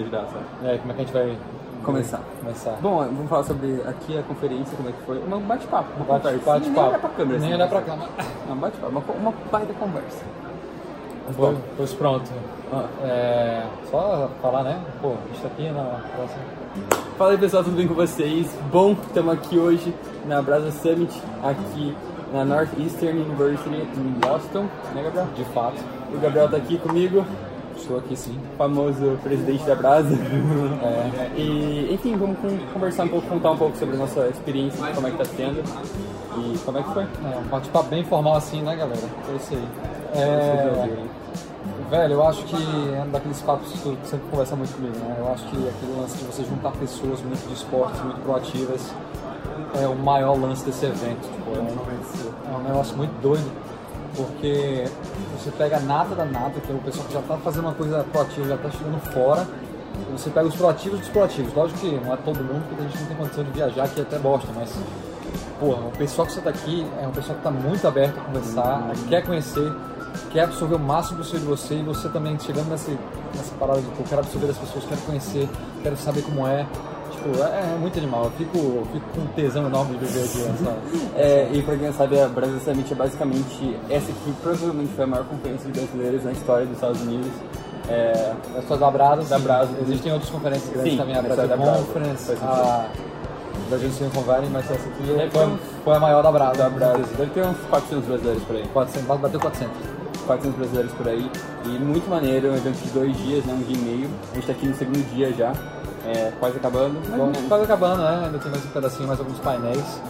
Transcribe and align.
candidato. 0.00 0.32
É, 0.62 0.78
como 0.78 0.92
é 0.92 0.94
que 0.94 1.00
a 1.02 1.04
gente 1.04 1.12
vai 1.12 1.38
Começar. 1.82 2.20
começar? 2.40 2.70
Bom, 2.80 2.98
vamos 2.98 3.28
falar 3.28 3.42
sobre 3.42 3.82
aqui 3.84 4.16
a 4.16 4.22
conferência, 4.22 4.76
como 4.76 4.88
é 4.90 4.92
que 4.92 5.02
foi. 5.02 5.18
Um 5.18 5.40
bate-papo. 5.40 5.88
Uma 5.96 6.04
Bate- 6.04 6.38
conversa. 6.38 6.50
bate-papo. 6.52 6.70
Nem 6.70 6.86
olhar 6.88 6.98
pra 7.00 7.08
câmera. 7.10 7.38
Nem 7.40 7.48
assim, 7.48 7.54
olhar 7.56 7.68
pra 7.68 7.80
né? 7.80 7.86
câmera. 7.86 8.10
Não, 8.48 8.56
bate-papo. 8.58 8.92
Uma, 8.92 9.00
uma 9.20 9.34
baita 9.50 9.72
conversa. 9.74 10.24
Pois, 11.36 11.58
pois 11.76 11.94
pronto. 11.94 12.30
Ah. 12.72 12.84
É, 13.02 13.66
só 13.90 14.30
falar, 14.40 14.62
né? 14.62 14.80
Pô, 15.02 15.08
a 15.08 15.28
gente 15.32 15.42
tá 15.42 15.48
aqui 15.48 15.68
na 15.68 15.82
próxima. 16.14 16.42
Fala 17.18 17.30
aí 17.32 17.38
pessoal, 17.38 17.64
tudo 17.64 17.74
bem 17.76 17.88
com 17.88 17.94
vocês? 17.94 18.56
Bom, 18.70 18.92
estamos 18.92 19.32
aqui 19.34 19.58
hoje 19.58 19.92
na 20.28 20.40
Brasa 20.40 20.70
Summit, 20.70 21.20
aqui 21.42 21.96
na 22.32 22.44
Northeastern 22.44 23.20
University 23.20 23.68
em 23.74 24.12
Boston, 24.20 24.66
né 24.94 25.02
Gabriel? 25.02 25.26
De 25.34 25.44
fato, 25.46 25.74
O 26.14 26.20
Gabriel 26.20 26.48
tá 26.48 26.56
aqui 26.56 26.78
comigo, 26.78 27.24
estou 27.78 27.98
aqui 27.98 28.16
sim. 28.16 28.38
famoso 28.56 29.18
presidente 29.22 29.64
da 29.64 29.74
Brasa. 29.74 30.08
É, 30.82 31.30
E, 31.40 31.88
enfim, 31.94 32.16
vamos 32.16 32.38
con- 32.38 32.58
conversar 32.72 33.04
um 33.04 33.08
pouco, 33.08 33.26
contar 33.28 33.50
um 33.52 33.56
pouco 33.56 33.76
sobre 33.76 33.94
a 33.96 33.98
nossa 33.98 34.26
experiência, 34.28 34.84
como 34.94 35.06
é 35.06 35.10
que 35.10 35.16
tá 35.18 35.24
sendo 35.24 35.62
e 36.36 36.58
como 36.58 36.78
é 36.78 36.82
que 36.82 36.92
foi. 36.94 37.02
é 37.02 37.38
um 37.38 37.48
bate-papo 37.48 37.88
bem 37.88 38.00
informal 38.00 38.36
assim, 38.36 38.62
né, 38.62 38.76
galera? 38.76 39.00
Foi 39.24 39.36
isso 39.36 39.54
aí. 39.54 39.68
É, 40.14 40.96
velho, 41.90 42.14
eu 42.14 42.26
acho 42.26 42.44
que 42.44 42.56
é 42.56 43.02
um 43.06 43.10
daqueles 43.10 43.40
papos 43.42 43.72
que 43.72 43.78
tu 43.78 43.96
sempre 44.04 44.26
conversa 44.30 44.56
muito 44.56 44.74
comigo, 44.74 44.96
né? 44.98 45.16
Eu 45.18 45.32
acho 45.32 45.44
que 45.46 45.56
aquele 45.56 46.00
lance 46.00 46.16
de 46.18 46.24
você 46.24 46.44
juntar 46.44 46.70
pessoas 46.72 47.20
muito 47.22 47.46
de 47.48 47.54
esportes, 47.54 48.00
muito 48.02 48.20
proativas, 48.22 48.92
é 49.82 49.86
o 49.86 49.94
maior 49.96 50.38
lance 50.40 50.64
desse 50.64 50.86
evento. 50.86 51.20
Tipo, 51.22 51.56
é, 51.56 51.60
um, 51.60 52.54
é 52.54 52.58
um 52.58 52.62
negócio 52.62 52.96
muito 52.96 53.12
doido, 53.20 53.50
porque 54.16 54.84
você 55.36 55.50
pega 55.50 55.76
a 55.76 55.80
nata 55.80 56.14
da 56.14 56.24
nata, 56.24 56.60
que 56.60 56.70
é 56.70 56.74
o 56.74 56.78
pessoal 56.78 57.06
que 57.06 57.12
já 57.14 57.20
está 57.20 57.36
fazendo 57.38 57.64
uma 57.64 57.74
coisa 57.74 58.04
proativa, 58.12 58.48
já 58.48 58.54
está 58.54 58.70
chegando 58.70 59.00
fora, 59.12 59.46
e 59.94 60.12
você 60.12 60.30
pega 60.30 60.46
os 60.46 60.54
proativos 60.54 61.00
dos 61.00 61.08
proativos. 61.08 61.52
Lógico 61.54 61.80
que 61.80 61.90
não 61.92 62.12
é 62.12 62.16
todo 62.16 62.36
mundo, 62.38 62.64
porque 62.68 62.82
a 62.82 62.86
gente 62.86 63.00
não 63.00 63.06
tem 63.06 63.16
condição 63.16 63.44
de 63.44 63.50
viajar 63.50 63.84
aqui 63.84 64.00
até 64.00 64.18
Boston, 64.18 64.52
mas 64.54 64.74
porra, 65.58 65.86
o 65.86 65.90
pessoal 65.90 66.26
que 66.26 66.32
você 66.32 66.38
está 66.38 66.50
aqui 66.50 66.86
é 67.02 67.06
um 67.06 67.10
pessoal 67.10 67.38
que 67.38 67.48
está 67.48 67.50
muito 67.50 67.86
aberto 67.86 68.18
a 68.18 68.24
conversar, 68.24 68.90
quer 69.08 69.24
conhecer, 69.24 69.72
quer 70.30 70.44
absorver 70.44 70.76
o 70.76 70.78
máximo 70.78 71.18
possível 71.18 71.40
de 71.40 71.46
você 71.46 71.74
e 71.74 71.82
você 71.82 72.08
também 72.08 72.38
chegando 72.38 72.68
nessa, 72.68 72.90
nessa 73.34 73.54
parada 73.58 73.80
de 73.80 73.86
pô, 73.88 74.04
quero 74.04 74.20
absorver 74.20 74.46
das 74.46 74.58
pessoas, 74.58 74.84
quero 74.84 75.00
conhecer, 75.02 75.48
quero 75.82 75.96
saber 75.96 76.22
como 76.22 76.46
é. 76.46 76.66
Tipo, 77.18 77.42
é, 77.42 77.74
é 77.74 77.78
muito 77.78 77.98
animal. 77.98 78.24
Eu 78.24 78.30
fico, 78.32 78.56
eu 78.58 78.86
fico 78.92 79.06
com 79.14 79.20
um 79.22 79.26
tesão 79.28 79.66
enorme 79.66 79.96
de 79.98 80.04
viver 80.06 80.24
aqui 80.24 80.38
nessa. 80.38 80.76
É, 81.16 81.48
e 81.52 81.62
pra 81.62 81.76
quem 81.76 81.86
não 81.86 81.92
sabe, 81.94 82.20
a 82.20 82.28
Brasil 82.28 82.60
Summit 82.60 82.92
é 82.92 82.96
basicamente 82.96 83.76
essa 83.90 84.12
que 84.12 84.32
provavelmente 84.42 84.92
foi 84.94 85.04
a 85.04 85.06
maior 85.06 85.24
conferência 85.26 85.70
de 85.70 85.80
brasileiros 85.80 86.24
na 86.24 86.32
história 86.32 86.66
dos 86.66 86.74
Estados 86.76 87.00
Unidos. 87.02 87.30
É, 87.88 88.32
As 88.58 88.66
suas 88.66 88.80
da 88.80 88.90
Brasa, 88.90 89.22
Da. 89.28 89.38
Brasa. 89.38 89.70
Existem 89.80 90.12
outras 90.12 90.30
conferências 90.30 90.70
grandes 90.70 90.92
Sim, 90.92 90.98
também, 90.98 91.16
a 91.16 91.22
Brasil 91.22 91.44
é. 91.44 91.56
Conference, 91.56 92.32
a 92.42 92.86
Brasil 93.68 93.90
Sim 93.90 94.10
Convene, 94.14 94.48
mas 94.52 94.70
essa 94.70 94.88
aqui 94.88 95.02
Deve 95.04 95.30
foi, 95.30 95.58
foi 95.84 95.96
a 95.96 96.00
maior 96.00 96.22
da 96.22 96.30
Brasa. 96.30 96.58
da 96.58 96.70
Brasa. 96.70 97.04
Deve 97.16 97.30
ter 97.30 97.44
uns 97.44 97.56
400 97.70 98.04
brasileiros 98.06 98.42
por 98.44 98.56
aí. 98.56 98.68
400, 98.72 99.20
bateu 99.20 99.40
400. 99.40 99.76
400 100.26 100.58
brasileiros 100.58 100.92
por 100.92 101.08
aí. 101.08 101.30
E 101.64 101.68
muito 101.70 102.08
maneiro, 102.10 102.50
um 102.50 102.56
evento 102.56 102.76
de 102.76 102.90
dois 102.90 103.16
dias, 103.16 103.44
né, 103.46 103.54
um 103.54 103.62
dia 103.62 103.76
e 103.76 103.78
meio. 103.78 104.10
A 104.32 104.34
gente 104.34 104.46
tá 104.46 104.52
aqui 104.52 104.66
no 104.66 104.74
segundo 104.74 105.14
dia 105.14 105.32
já, 105.32 105.52
é, 106.06 106.32
quase 106.38 106.56
acabando. 106.56 107.00
Vamos 107.10 107.32
menos. 107.32 107.48
quase 107.48 107.64
acabando, 107.64 108.02
né? 108.02 108.22
Ainda 108.26 108.38
tem 108.38 108.50
mais 108.50 108.64
um 108.64 108.68
pedacinho, 108.68 109.08
mais 109.08 109.20
alguns 109.20 109.38
painéis. 109.40 110.00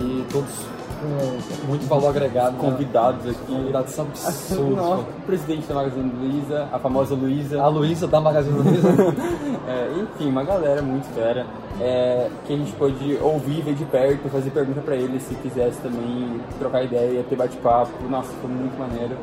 E 0.00 0.26
todos 0.32 0.74
com 1.04 1.66
muito 1.66 1.86
valor 1.86 2.08
agregado. 2.08 2.52
né? 2.52 2.58
Convidados 2.58 3.26
aqui. 3.26 3.52
Convidados 3.52 3.90
são 3.92 4.06
absurdos. 4.24 4.76
Nossa, 4.76 5.02
pô. 5.02 5.10
presidente 5.26 5.66
da 5.66 5.74
Magazine 5.74 6.12
Luiza, 6.18 6.68
a 6.72 6.78
famosa 6.78 7.14
Luiza. 7.14 7.60
A 7.62 7.68
Luísa 7.68 8.06
da 8.06 8.20
Magazine 8.20 8.58
Luiza. 8.58 8.88
É, 9.66 9.90
enfim, 9.98 10.28
uma 10.28 10.44
galera 10.44 10.82
muito 10.82 11.06
fera 11.14 11.46
é, 11.80 12.28
que 12.44 12.52
a 12.52 12.56
gente 12.56 12.70
pôde 12.72 13.16
ouvir, 13.22 13.62
ver 13.62 13.74
de 13.74 13.84
perto, 13.86 14.28
fazer 14.28 14.50
pergunta 14.50 14.82
pra 14.82 14.94
eles 14.94 15.22
se 15.22 15.34
quisesse 15.36 15.80
também 15.80 16.38
trocar 16.58 16.82
ideia, 16.84 17.24
ter 17.30 17.34
bate-papo. 17.34 17.90
Nossa, 18.10 18.30
foi 18.42 18.50
muito 18.50 18.78
maneiro. 18.78 19.16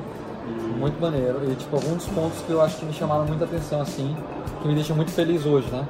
Muito 0.78 1.00
maneiro. 1.00 1.40
E 1.52 1.56
tipo, 1.56 1.75
alguns 1.75 2.06
pontos 2.07 2.40
que 2.41 2.52
eu 2.52 2.62
acho 2.62 2.78
que 2.78 2.85
me 2.85 2.94
chamaram 2.94 3.25
muita 3.25 3.46
atenção, 3.46 3.81
assim, 3.81 4.16
que 4.62 4.68
me 4.68 4.75
deixam 4.75 4.96
muito 4.96 5.12
feliz 5.12 5.46
hoje, 5.46 5.69
né? 5.72 5.85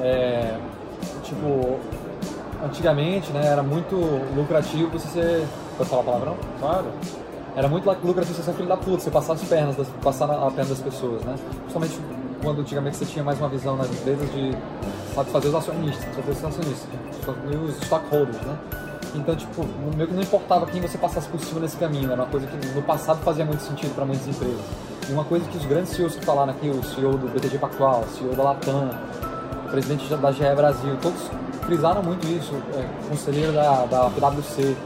É, 0.00 0.58
tipo, 1.22 1.78
antigamente, 2.64 3.30
né, 3.32 3.46
era 3.46 3.62
muito 3.62 3.96
lucrativo 4.36 4.90
você 4.90 5.08
ser. 5.08 5.46
Pode 5.76 5.90
falar 5.90 6.02
palavrão? 6.02 6.36
claro, 6.58 6.86
Era 7.54 7.68
muito 7.68 7.86
lucrativo 7.86 8.34
você 8.34 8.42
ser 8.42 8.52
filho 8.54 8.68
da 8.68 8.76
puta, 8.76 9.00
você 9.00 9.10
passar 9.10 9.34
as 9.34 9.42
pernas, 9.42 9.76
das, 9.76 9.88
passar 10.02 10.30
a 10.30 10.50
perna 10.50 10.70
das 10.70 10.80
pessoas, 10.80 11.22
né? 11.22 11.34
Principalmente 11.62 12.00
quando 12.42 12.60
antigamente 12.60 12.96
você 12.96 13.06
tinha 13.06 13.24
mais 13.24 13.38
uma 13.38 13.48
visão 13.48 13.76
nas 13.76 13.90
empresas 13.90 14.30
de 14.32 14.52
fazer 15.32 15.48
os 15.48 15.54
acionistas, 15.54 16.04
fazer 16.14 16.30
os 16.30 16.44
acionistas, 16.44 16.88
os 17.64 17.82
stockholders, 17.82 18.40
né? 18.42 18.56
Então, 19.16 19.34
tipo, 19.34 19.64
meio 19.96 20.08
que 20.08 20.14
não 20.14 20.22
importava 20.22 20.66
quem 20.66 20.80
você 20.80 20.98
passasse 20.98 21.28
por 21.28 21.40
cima 21.40 21.60
desse 21.60 21.76
caminho, 21.76 22.12
era 22.12 22.22
uma 22.22 22.28
coisa 22.28 22.46
que 22.46 22.66
no 22.68 22.82
passado 22.82 23.22
fazia 23.22 23.44
muito 23.44 23.62
sentido 23.62 23.94
para 23.94 24.04
muitas 24.04 24.28
empresas. 24.28 24.60
E 25.08 25.12
uma 25.12 25.24
coisa 25.24 25.48
que 25.48 25.56
os 25.56 25.64
grandes 25.64 25.92
CEOs 25.92 26.16
que 26.16 26.24
falaram 26.24 26.52
aqui, 26.52 26.68
o 26.68 26.82
CEO 26.82 27.16
do 27.16 27.28
BTG 27.28 27.58
Pactual, 27.58 28.04
o 28.06 28.16
CEO 28.16 28.34
da 28.34 28.42
Latam, 28.42 28.90
o 29.66 29.70
presidente 29.70 30.14
da 30.14 30.32
GE 30.32 30.54
Brasil, 30.54 30.96
todos 31.00 31.30
frisaram 31.64 32.02
muito 32.02 32.26
isso, 32.26 32.54
é, 32.74 33.08
conselheiro 33.08 33.52
da, 33.52 33.86
da 33.86 34.10
PwC. 34.10 34.76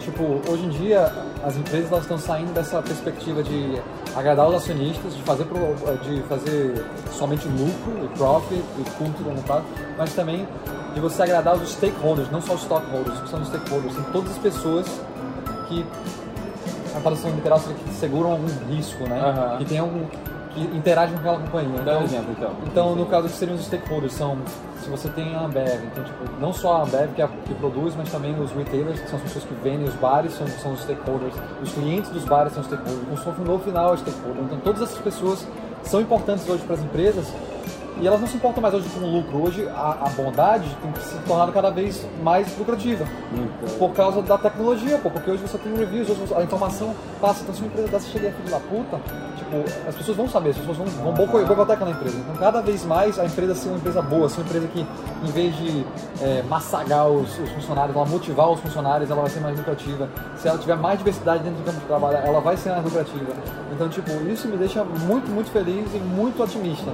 Tipo, 0.00 0.40
hoje 0.50 0.64
em 0.64 0.70
dia 0.70 1.12
as 1.42 1.56
empresas 1.56 1.90
elas 1.90 2.02
estão 2.04 2.18
saindo 2.18 2.52
dessa 2.52 2.82
perspectiva 2.82 3.42
de 3.42 3.80
agradar 4.16 4.48
os 4.48 4.54
acionistas, 4.56 5.14
de 5.14 5.22
fazer, 5.22 5.44
pro- 5.44 5.74
de 6.02 6.22
fazer 6.22 6.84
somente 7.12 7.46
lucro 7.48 8.04
e 8.04 8.08
profit 8.18 8.62
e 8.76 9.22
longo 9.22 9.42
prazo, 9.42 9.64
mas 9.96 10.12
também 10.14 10.46
de 10.94 11.00
você 11.00 11.22
agradar 11.22 11.54
os 11.56 11.70
stakeholders, 11.72 12.30
não 12.30 12.40
só 12.40 12.54
os 12.54 12.62
stockholders, 12.62 13.18
que 13.20 13.28
são 13.28 13.40
os 13.40 13.48
stakeholders, 13.48 13.94
são 13.94 14.02
todas 14.12 14.30
as 14.32 14.38
pessoas 14.38 14.86
que 15.68 15.86
a 16.96 17.00
tradução 17.00 17.30
literal 17.30 17.58
seria 17.60 17.76
que 17.76 17.94
seguram 17.94 18.32
algum 18.32 18.48
risco, 18.68 19.04
né? 19.08 19.20
Aham. 19.20 19.58
Que 19.58 19.64
tem 19.64 19.78
algum 19.78 20.04
que 20.50 20.60
interagem 20.76 21.14
com 21.14 21.20
aquela 21.20 21.38
companhia. 21.38 21.82
dá 21.82 21.98
um 21.98 22.02
exemplo 22.04 22.34
então. 22.36 22.52
Então, 22.66 22.94
no 22.94 23.06
caso, 23.06 23.28
que 23.28 23.34
seriam 23.34 23.56
os 23.56 23.64
stakeholders, 23.64 24.12
são 24.12 24.36
se 24.80 24.88
você 24.88 25.08
tem 25.10 25.34
a 25.34 25.44
Ambev, 25.44 25.84
então, 25.84 26.02
tipo, 26.02 26.24
não 26.40 26.52
só 26.52 26.76
a 26.76 26.82
Ambev 26.82 27.14
que, 27.14 27.22
é 27.22 27.28
que 27.46 27.54
produz, 27.54 27.94
mas 27.94 28.10
também 28.10 28.38
os 28.40 28.50
retailers, 28.52 28.98
que 28.98 29.08
são 29.08 29.18
as 29.18 29.22
pessoas 29.24 29.44
que 29.44 29.54
vendem 29.54 29.84
os 29.86 29.94
bares, 29.94 30.32
são, 30.32 30.46
são 30.46 30.72
os 30.72 30.80
stakeholders, 30.80 31.34
os 31.62 31.72
clientes 31.72 32.10
dos 32.10 32.24
bares 32.24 32.52
são 32.52 32.62
os 32.62 32.66
stakeholders, 32.66 33.20
o 33.20 33.24
consumidor 33.24 33.60
final 33.60 33.90
é 33.90 33.92
o 33.92 33.98
stakeholder. 33.98 34.44
Então, 34.44 34.58
todas 34.60 34.82
essas 34.82 34.98
pessoas 34.98 35.46
são 35.82 36.00
importantes 36.00 36.48
hoje 36.48 36.62
para 36.64 36.74
as 36.74 36.82
empresas 36.82 37.26
e 38.00 38.06
elas 38.06 38.20
não 38.20 38.26
se 38.26 38.36
importam 38.36 38.62
mais 38.62 38.74
hoje 38.74 38.88
com 38.88 39.00
o 39.00 39.10
lucro. 39.10 39.42
Hoje, 39.42 39.68
a, 39.68 39.98
a 40.06 40.08
bondade 40.10 40.64
tem 40.82 40.92
que 40.92 41.02
se 41.04 41.14
tornar 41.26 41.52
cada 41.52 41.70
vez 41.70 42.06
mais 42.22 42.56
lucrativa 42.58 43.04
Muito. 43.30 43.78
por 43.78 43.92
causa 43.92 44.22
da 44.22 44.38
tecnologia, 44.38 44.98
pô, 44.98 45.10
porque 45.10 45.30
hoje 45.30 45.42
você 45.42 45.58
tem 45.58 45.74
reviews, 45.74 46.08
hoje 46.08 46.22
a 46.34 46.42
informação 46.42 46.94
passa. 47.20 47.42
Então, 47.42 47.54
se 47.54 47.60
uma 47.60 47.68
empresa 47.68 47.88
dessa 47.88 48.08
chega 48.08 48.26
e 48.26 48.28
é 48.28 48.32
filho 48.32 48.50
da 48.50 48.58
puta, 48.60 48.98
tipo, 49.36 49.88
as 49.88 49.94
pessoas 49.94 50.16
vão 50.16 50.28
saber, 50.28 50.50
as 50.50 50.56
pessoas 50.58 50.76
vão, 50.78 50.86
vão 50.86 51.12
boi- 51.26 51.44
boicotar 51.44 51.76
aquela 51.76 51.90
empresa. 51.90 52.16
Então, 52.16 52.34
cada 52.36 52.60
vez 52.62 52.84
mais 52.84 53.18
a 53.18 53.24
empresa 53.26 53.54
ser 53.54 53.68
uma 53.68 53.78
empresa 53.78 54.00
boa, 54.02 54.28
ser 54.28 54.40
uma 54.40 54.46
empresa 54.46 54.68
que, 54.68 54.80
em 54.80 55.30
vez 55.32 55.54
de 55.56 55.84
é, 56.22 56.42
massagar 56.48 57.08
os, 57.08 57.38
os 57.38 57.50
funcionários, 57.50 57.94
ela 57.94 58.06
motivar 58.06 58.50
os 58.50 58.60
funcionários, 58.60 59.10
ela 59.10 59.20
vai 59.20 59.30
ser 59.30 59.40
mais 59.40 59.56
lucrativa. 59.58 60.08
Se 60.36 60.48
ela 60.48 60.58
tiver 60.58 60.76
mais 60.76 60.98
diversidade 60.98 61.42
dentro 61.42 61.58
do 61.60 61.64
campo 61.64 61.80
de 61.80 61.86
trabalho, 61.86 62.16
ela 62.18 62.40
vai 62.40 62.56
ser 62.56 62.70
mais 62.70 62.84
lucrativa. 62.84 63.32
Então, 63.72 63.88
tipo, 63.88 64.10
isso 64.28 64.48
me 64.48 64.56
deixa 64.56 64.82
muito, 64.84 65.30
muito 65.30 65.50
feliz 65.50 65.86
e 65.94 65.98
muito 65.98 66.42
otimista. 66.42 66.90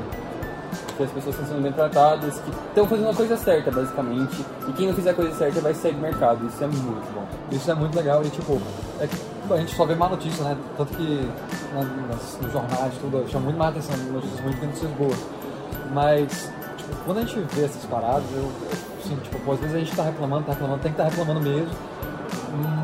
Que 0.96 1.02
as 1.02 1.10
pessoas 1.10 1.34
estão 1.34 1.48
sendo 1.50 1.62
bem 1.62 1.72
tratadas, 1.72 2.38
que 2.40 2.50
estão 2.50 2.86
fazendo 2.86 3.10
a 3.10 3.14
coisa 3.14 3.36
certa, 3.36 3.70
basicamente. 3.70 4.44
E 4.68 4.72
quem 4.72 4.86
não 4.88 4.94
fizer 4.94 5.10
a 5.10 5.14
coisa 5.14 5.34
certa 5.36 5.60
vai 5.60 5.74
sair 5.74 5.92
do 5.92 6.00
mercado. 6.00 6.46
Isso 6.46 6.62
é 6.64 6.66
muito 6.66 7.14
bom. 7.14 7.24
Isso 7.52 7.70
é 7.70 7.74
muito 7.74 7.94
legal 7.96 8.22
e 8.24 8.30
tipo, 8.30 8.60
é 9.00 9.06
que 9.06 9.16
a 9.52 9.56
gente 9.58 9.74
só 9.76 9.84
vê 9.84 9.94
má 9.94 10.08
notícia, 10.08 10.42
né? 10.44 10.56
Tanto 10.76 10.92
que 10.94 11.02
né, 11.04 12.06
nas- 12.10 12.38
nos 12.40 12.52
jornais, 12.52 12.94
tudo, 13.00 13.24
chama 13.30 13.44
muito 13.44 13.58
mais 13.58 13.70
atenção, 13.70 13.96
notícias 14.12 14.40
muito 14.40 14.58
que 14.58 14.66
notícias 14.66 14.90
boas. 14.92 15.18
Mas, 15.92 16.50
tipo, 16.76 16.96
quando 17.04 17.18
a 17.18 17.20
gente 17.22 17.38
vê 17.54 17.64
essas 17.64 17.84
paradas, 17.84 18.24
eu, 18.34 18.50
assim, 19.04 19.16
tipo, 19.16 19.38
pô, 19.40 19.52
às 19.52 19.60
vezes 19.60 19.76
a 19.76 19.78
gente 19.78 19.94
tá 19.94 20.02
reclamando, 20.02 20.44
tá 20.44 20.52
reclamando, 20.52 20.80
tem 20.82 20.92
que 20.92 21.00
estar 21.00 21.10
reclamando 21.10 21.40
mesmo. 21.48 21.70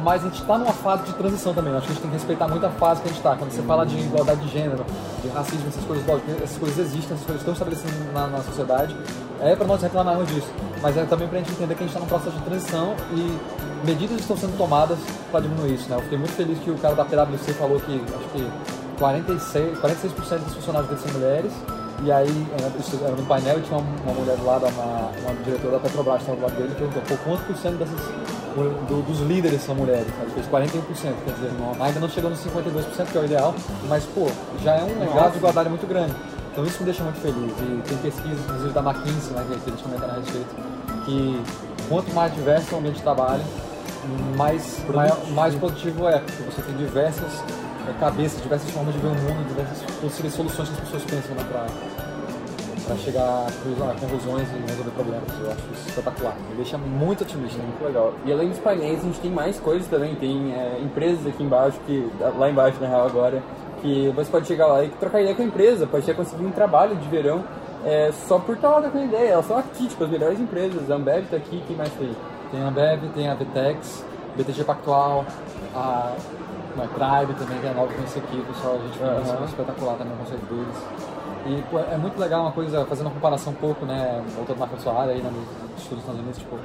Mas 0.02 0.24
a 0.24 0.28
gente 0.28 0.44
tá 0.44 0.58
numa 0.58 0.72
fase 0.72 1.04
de 1.04 1.12
transição 1.14 1.54
também. 1.54 1.74
Acho 1.74 1.86
que 1.86 1.92
a 1.92 1.94
gente 1.94 2.02
tem 2.02 2.10
que 2.10 2.16
respeitar 2.16 2.48
muito 2.48 2.66
a 2.66 2.70
fase 2.70 3.02
que 3.02 3.08
a 3.08 3.12
gente 3.12 3.22
tá. 3.22 3.36
Quando 3.36 3.50
você 3.50 3.62
fala 3.62 3.86
de 3.86 3.98
igualdade 3.98 4.40
de 4.40 4.48
gênero, 4.48 4.84
de 5.22 5.28
racismo, 5.28 5.68
essas 5.68 5.84
coisas, 5.84 6.04
essas 6.42 6.58
coisas 6.58 6.78
existem, 6.78 7.14
essas 7.14 7.26
coisas 7.26 7.36
estão 7.36 7.52
estabelecidas 7.52 8.12
na, 8.12 8.26
na 8.26 8.42
sociedade. 8.42 8.96
É 9.40 9.56
para 9.56 9.66
nós 9.66 9.82
reclamarmos 9.82 10.28
disso. 10.28 10.50
Mas 10.80 10.96
é 10.96 11.04
também 11.04 11.28
pra 11.28 11.38
gente 11.38 11.52
entender 11.52 11.74
que 11.74 11.84
a 11.84 11.86
gente 11.86 11.94
tá 11.94 12.00
num 12.00 12.06
processo 12.06 12.36
de 12.36 12.44
transição 12.44 12.94
e 13.12 13.86
medidas 13.86 14.20
estão 14.20 14.36
sendo 14.36 14.56
tomadas 14.56 14.98
para 15.30 15.40
diminuir 15.40 15.74
isso, 15.74 15.88
né? 15.88 15.96
Eu 15.96 16.02
fiquei 16.02 16.18
muito 16.18 16.32
feliz 16.32 16.58
que 16.58 16.70
o 16.70 16.78
cara 16.78 16.94
da 16.94 17.04
PwC 17.04 17.52
falou 17.54 17.80
que 17.80 17.94
acho 17.94 18.28
que 18.30 18.50
46, 18.98 19.78
46% 19.78 20.38
dos 20.38 20.54
funcionários 20.54 20.88
deles 20.88 21.04
são 21.04 21.12
mulheres. 21.12 21.52
E 22.04 22.10
aí, 22.10 22.46
é, 22.58 23.04
era 23.04 23.14
no 23.14 23.26
painel 23.26 23.60
tinha 23.62 23.78
uma, 23.78 24.02
uma 24.04 24.14
mulher 24.14 24.36
do 24.36 24.44
lado, 24.44 24.66
uma, 24.66 25.12
uma 25.22 25.34
diretora 25.44 25.74
da 25.74 25.80
Petrobras 25.80 26.20
estava 26.20 26.36
do 26.36 26.42
lado 26.42 26.56
dele, 26.56 26.74
perguntou, 26.74 27.02
pô, 27.02 27.16
quantos 27.24 27.46
por 27.46 27.56
cento 27.56 27.76
dessas, 27.76 28.00
do- 28.88 29.02
dos 29.02 29.20
líderes 29.20 29.62
são 29.62 29.74
mulheres? 29.74 30.06
Ele 30.22 30.30
fez 30.34 30.46
41%, 30.46 31.14
quer 31.24 31.32
dizer, 31.34 31.50
não- 31.58 31.84
ainda 31.84 32.00
não 32.00 32.08
chegou 32.08 32.30
nos 32.30 32.40
52%, 32.40 33.10
que 33.10 33.18
é 33.18 33.20
o 33.20 33.24
ideal, 33.24 33.54
mas, 33.88 34.04
pô, 34.04 34.28
já 34.62 34.74
é 34.76 34.84
um 34.84 34.98
legado 35.00 35.32
de 35.32 35.38
igualdade 35.38 35.68
muito 35.68 35.86
grande. 35.86 36.14
Então 36.52 36.64
isso 36.66 36.78
me 36.80 36.84
deixa 36.84 37.02
muito 37.02 37.18
feliz. 37.20 37.52
E 37.58 37.82
tem 37.88 37.98
pesquisas, 37.98 38.38
inclusive 38.44 38.70
da 38.72 38.80
McKinsey, 38.82 39.32
né, 39.34 39.44
que 39.64 39.70
eles 39.70 39.80
comentaram 39.80 40.14
a 40.14 40.16
respeito, 40.18 40.54
que 41.06 41.42
quanto 41.88 42.12
mais 42.14 42.34
diverso 42.34 42.66
é 42.72 42.74
o 42.74 42.78
ambiente 42.78 42.96
de 42.96 43.02
trabalho, 43.02 43.42
mais 44.36 44.62
produtivo, 44.84 44.96
mais, 44.96 45.28
mais 45.30 45.54
produtivo 45.54 46.08
é, 46.08 46.18
porque 46.18 46.42
você 46.42 46.60
tem 46.62 46.76
diversas 46.76 47.42
é, 47.88 47.92
cabeças, 47.98 48.40
diversas 48.42 48.70
formas 48.70 48.94
de 48.94 49.00
ver 49.00 49.08
o 49.08 49.14
mundo, 49.14 49.48
diversas 49.48 49.78
possíveis 50.00 50.34
soluções 50.34 50.68
que 50.68 50.74
as 50.74 50.80
pessoas 50.80 51.02
pensam 51.04 51.34
né, 51.34 51.44
para 52.84 52.96
chegar 52.96 53.46
a 53.46 54.00
conclusões 54.00 54.48
e 54.50 54.70
resolver 54.70 54.90
problemas. 54.90 55.28
Eu 55.40 55.50
acho 55.50 55.60
isso 55.72 55.88
espetacular, 55.88 56.36
me 56.50 56.56
deixa 56.56 56.78
muito 56.78 57.22
otimista. 57.22 57.62
Muito 57.62 57.84
legal. 57.84 58.12
E 58.24 58.32
além 58.32 58.48
dos 58.48 58.58
painéis, 58.58 59.00
a 59.00 59.02
gente 59.02 59.20
tem 59.20 59.30
mais 59.30 59.58
coisas 59.58 59.86
também. 59.88 60.14
Tem 60.14 60.52
é, 60.52 60.80
empresas 60.80 61.26
aqui 61.26 61.42
embaixo, 61.42 61.78
que 61.86 62.08
lá 62.38 62.50
embaixo 62.50 62.80
na 62.80 62.88
real 62.88 63.06
agora, 63.06 63.42
que 63.80 64.12
você 64.14 64.30
pode 64.30 64.46
chegar 64.46 64.66
lá 64.66 64.84
e 64.84 64.88
trocar 64.88 65.20
ideia 65.20 65.34
com 65.34 65.42
a 65.42 65.46
empresa, 65.46 65.86
pode 65.86 66.04
ter 66.04 66.14
conseguir 66.14 66.44
um 66.44 66.52
trabalho 66.52 66.96
de 66.96 67.08
verão 67.08 67.44
é, 67.84 68.12
só 68.26 68.38
por 68.38 68.54
estar 68.54 68.70
lá 68.70 68.88
com 68.88 68.98
a 68.98 69.04
ideia. 69.04 69.30
Elas 69.30 69.46
são 69.46 69.58
aqui, 69.58 69.86
tipo, 69.86 70.04
as 70.04 70.10
melhores 70.10 70.40
empresas. 70.40 70.90
A 70.90 70.94
Ambev 70.94 71.24
está 71.24 71.36
aqui, 71.36 71.62
quem 71.66 71.76
mais 71.76 71.90
tem? 71.92 72.10
Tem 72.50 72.62
a 72.62 72.68
Ambev, 72.68 73.02
tem 73.14 73.28
a 73.28 73.34
Vtex, 73.34 74.04
BTG 74.36 74.64
Pactual, 74.64 75.24
a 75.74 76.14
uma 76.74 76.86
Tribe 76.86 77.38
também, 77.38 77.58
que 77.60 77.66
é 77.66 77.74
nova 77.74 77.92
com 77.92 78.02
esse 78.02 78.18
aqui, 78.18 78.42
pessoal, 78.42 78.76
a 78.76 78.86
gente 78.86 78.98
foi 78.98 79.08
uhum. 79.08 79.44
espetacular 79.44 79.94
também 79.96 80.14
o 80.14 80.16
conceito 80.16 80.44
deles. 80.46 81.11
E 81.44 81.62
pô, 81.70 81.78
é 81.78 81.96
muito 81.96 82.18
legal 82.18 82.42
uma 82.42 82.52
coisa, 82.52 82.84
fazendo 82.86 83.06
uma 83.06 83.14
comparação 83.14 83.52
um 83.52 83.56
pouco, 83.56 83.84
né, 83.84 84.22
voltando 84.36 84.58
na 84.58 84.78
sua 84.78 85.00
área 85.00 85.12
aí, 85.12 85.20
né, 85.20 85.30
nos 85.30 85.82
estudos 85.82 85.88
dos 85.88 85.98
Estados 85.98 86.20
Unidos, 86.20 86.38
tipo, 86.38 86.56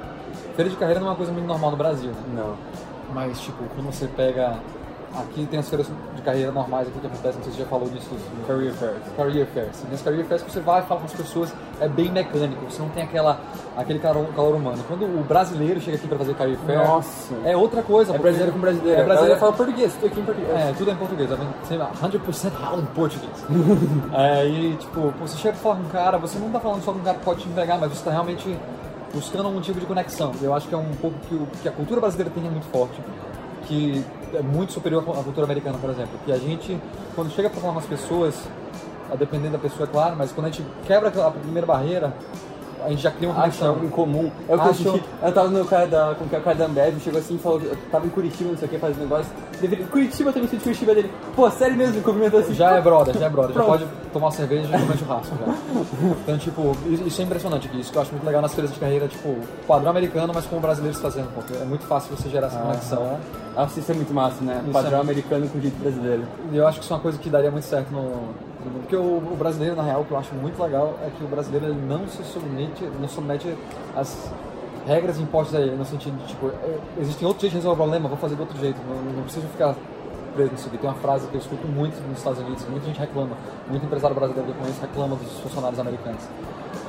feira 0.54 0.70
de 0.70 0.76
carreira 0.76 1.00
não 1.00 1.08
é 1.08 1.10
uma 1.10 1.16
coisa 1.16 1.32
muito 1.32 1.46
normal 1.46 1.72
no 1.72 1.76
Brasil, 1.76 2.10
né? 2.10 2.22
Não. 2.34 2.56
Mas, 3.12 3.40
tipo, 3.40 3.64
quando 3.74 3.86
você 3.86 4.06
pega 4.06 4.58
Aqui 5.14 5.46
tem 5.46 5.58
as 5.58 5.68
feiras 5.68 5.86
de 6.14 6.22
carreira 6.22 6.52
normais 6.52 6.86
aqui 6.86 7.00
que 7.00 7.06
acontecem, 7.06 7.36
não 7.36 7.42
sei 7.42 7.52
se 7.52 7.58
você 7.58 7.64
já 7.64 7.68
falou 7.68 7.88
disso. 7.88 8.10
Career 8.46 8.72
Fairs. 8.74 9.02
Career 9.16 9.46
Fairs. 9.46 9.84
Nas 9.90 10.02
Career 10.02 10.24
Fairs 10.26 10.42
você 10.42 10.60
vai 10.60 10.82
falar 10.82 11.00
com 11.00 11.06
as 11.06 11.12
pessoas, 11.12 11.54
é 11.80 11.88
bem 11.88 12.10
mecânico, 12.12 12.64
você 12.70 12.80
não 12.80 12.90
tem 12.90 13.04
aquela, 13.04 13.40
aquele 13.76 13.98
calor, 13.98 14.26
calor 14.34 14.54
humano. 14.54 14.84
Quando 14.86 15.04
o 15.04 15.24
brasileiro 15.24 15.80
chega 15.80 15.96
aqui 15.96 16.06
para 16.06 16.18
fazer 16.18 16.34
Career 16.34 16.58
Fair, 16.58 16.78
Nossa. 16.78 17.34
é 17.44 17.56
outra 17.56 17.82
coisa. 17.82 18.14
É 18.14 18.18
brasileiro 18.18 18.52
com 18.52 18.58
brasileiro. 18.58 19.00
É 19.00 19.04
brasileiro 19.04 19.40
fala 19.40 19.52
português, 19.52 19.94
estou 19.94 20.08
aqui 20.08 20.20
em 20.20 20.24
português. 20.24 20.50
É, 20.54 20.74
tudo 20.76 20.90
é 20.90 20.92
em 20.92 20.96
português, 20.96 21.30
100% 21.30 22.52
how 22.60 22.78
em 22.78 22.86
português. 22.86 23.46
é, 24.14 24.46
e 24.46 24.76
tipo, 24.76 25.12
você 25.20 25.36
chega 25.38 25.54
pra 25.54 25.62
falar 25.62 25.76
com 25.76 25.82
um 25.82 25.88
cara, 25.88 26.18
você 26.18 26.38
não 26.38 26.50
tá 26.50 26.60
falando 26.60 26.82
só 26.84 26.92
com 26.92 26.98
um 26.98 27.02
cara 27.02 27.18
que 27.18 27.24
pode 27.24 27.40
te 27.40 27.48
entregar, 27.48 27.78
mas 27.78 27.90
você 27.90 28.04
tá 28.04 28.10
realmente 28.10 28.56
buscando 29.12 29.48
um 29.48 29.60
tipo 29.60 29.80
de 29.80 29.86
conexão. 29.86 30.32
Eu 30.42 30.54
acho 30.54 30.68
que 30.68 30.74
é 30.74 30.78
um 30.78 30.92
pouco 31.00 31.16
que, 31.28 31.34
o, 31.34 31.48
que 31.62 31.68
a 31.68 31.72
cultura 31.72 32.00
brasileira 32.00 32.30
tem 32.30 32.46
é 32.46 32.50
muito 32.50 32.66
forte 32.66 33.00
que 33.68 34.04
é 34.34 34.42
muito 34.42 34.72
superior 34.72 35.02
à 35.02 35.22
cultura 35.22 35.44
americana, 35.44 35.78
por 35.78 35.90
exemplo. 35.90 36.18
Que 36.24 36.32
a 36.32 36.38
gente, 36.38 36.78
quando 37.14 37.30
chega 37.32 37.48
para 37.50 37.60
falar 37.60 37.72
com 37.74 37.78
as 37.80 37.86
pessoas, 37.86 38.34
a 39.10 39.16
depender 39.16 39.48
da 39.48 39.58
pessoa, 39.58 39.88
é 39.88 39.90
claro, 39.90 40.16
mas 40.16 40.32
quando 40.32 40.46
a 40.46 40.50
gente 40.50 40.64
quebra 40.86 41.08
a 41.08 41.30
primeira 41.30 41.66
barreira, 41.66 42.12
a 42.84 42.90
gente 42.90 43.02
já 43.02 43.10
cria 43.10 43.28
uma 43.28 43.40
conexão. 43.40 43.74
Acho 43.74 43.84
em 43.84 43.88
comum. 43.88 44.30
É 44.48 44.54
o 44.54 44.58
que 44.60 44.68
Acho... 44.68 44.88
eu, 44.88 45.00
eu 45.22 45.32
tava 45.32 45.48
no 45.48 45.64
cara 45.64 45.86
da, 45.86 46.14
com 46.14 46.24
o 46.24 46.28
cara 46.28 46.54
da 46.54 46.66
Ambev, 46.66 47.00
chegou 47.00 47.18
assim 47.18 47.34
e 47.34 47.38
falou, 47.38 47.60
eu 47.60 47.76
tava 47.90 48.06
em 48.06 48.10
Curitiba, 48.10 48.50
não 48.50 48.56
sei 48.56 48.68
o 48.68 48.70
que, 48.70 48.78
fazendo 48.78 49.00
negócio. 49.00 49.32
Deveria, 49.60 49.86
Curitiba 49.86 50.32
também, 50.32 50.48
de 50.48 50.56
Curitiba 50.58 50.94
dele. 50.94 51.10
Pô, 51.34 51.50
sério 51.50 51.76
mesmo, 51.76 52.02
cumprimentou 52.02 52.40
assim. 52.40 52.54
Já 52.54 52.76
é 52.76 52.80
brother, 52.80 53.18
já 53.18 53.26
é 53.26 53.28
brother. 53.28 53.54
Já 53.54 53.64
pode 53.64 53.86
tomar 54.12 54.26
uma 54.26 54.32
cerveja 54.32 54.68
e 54.68 54.80
comer 54.80 54.96
churrasco 54.96 55.36
já. 55.38 55.54
Então, 56.22 56.38
tipo, 56.38 56.76
isso 56.86 57.20
é 57.20 57.24
impressionante. 57.24 57.70
Isso 57.78 57.90
que 57.90 57.98
eu 57.98 58.02
acho 58.02 58.12
muito 58.12 58.24
legal 58.24 58.42
nas 58.42 58.54
feiras 58.54 58.72
de 58.72 58.78
carreira, 58.78 59.08
tipo, 59.08 59.36
padrão 59.66 59.90
americano, 59.90 60.32
mas 60.34 60.46
com 60.46 60.60
brasileiros 60.60 61.00
fazendo, 61.00 61.32
porque 61.34 61.54
é 61.54 61.64
muito 61.64 61.84
fácil 61.86 62.16
você 62.16 62.28
gerar 62.28 62.46
essa 62.46 62.58
conexão. 62.58 63.02
Acho 63.04 63.47
isso 63.76 63.92
é 63.92 63.94
muito 63.94 64.12
massa, 64.12 64.44
né? 64.44 64.60
Isso 64.62 64.72
padrão 64.72 64.98
é... 64.98 65.00
americano 65.00 65.48
com 65.48 65.60
jeito 65.60 65.80
brasileiro. 65.80 66.22
Eu 66.52 66.66
acho 66.66 66.78
que 66.78 66.84
isso 66.84 66.92
é 66.92 66.96
uma 66.96 67.02
coisa 67.02 67.18
que 67.18 67.28
daria 67.28 67.50
muito 67.50 67.64
certo 67.64 67.90
no, 67.90 68.34
porque 68.72 68.96
o, 68.96 69.18
o, 69.18 69.36
brasileiro, 69.38 69.76
na 69.76 69.82
real, 69.82 70.02
o 70.02 70.04
que 70.04 70.10
eu 70.10 70.18
acho 70.18 70.34
muito 70.34 70.60
legal 70.60 70.98
é 71.02 71.10
que 71.10 71.22
o 71.22 71.28
brasileiro 71.28 71.66
ele 71.66 71.80
não 71.86 72.06
se 72.08 72.22
submete, 72.24 72.84
não 73.00 73.08
submete 73.08 73.54
às 73.96 74.30
regras 74.86 75.18
impostas 75.18 75.60
a 75.60 75.62
ele, 75.62 75.76
no 75.76 75.84
sentido 75.84 76.16
de, 76.18 76.26
tipo, 76.28 76.48
é, 76.48 76.78
existem 76.98 77.26
outros 77.26 77.42
jeitos 77.42 77.60
de 77.60 77.66
resolver 77.66 77.82
o 77.82 77.84
problema, 77.84 78.08
vou 78.08 78.18
fazer 78.18 78.34
de 78.34 78.40
outro 78.40 78.58
jeito, 78.58 78.78
não, 78.88 79.12
não 79.12 79.22
preciso 79.22 79.46
ficar 79.48 79.74
preso 80.34 80.52
nisso 80.52 80.68
aqui. 80.68 80.78
Tem 80.78 80.88
uma 80.88 80.96
frase 80.96 81.26
que 81.28 81.34
eu 81.34 81.40
escuto 81.40 81.66
muito 81.66 82.00
nos 82.08 82.18
Estados 82.18 82.40
Unidos, 82.40 82.64
muita 82.68 82.86
gente 82.86 82.98
reclama, 82.98 83.36
muito 83.68 83.84
empresário 83.84 84.16
brasileiro 84.16 84.50
que 84.50 84.58
eu 84.58 84.60
conheço 84.60 84.80
reclama 84.80 85.16
dos 85.16 85.40
funcionários 85.40 85.78
americanos. 85.78 86.22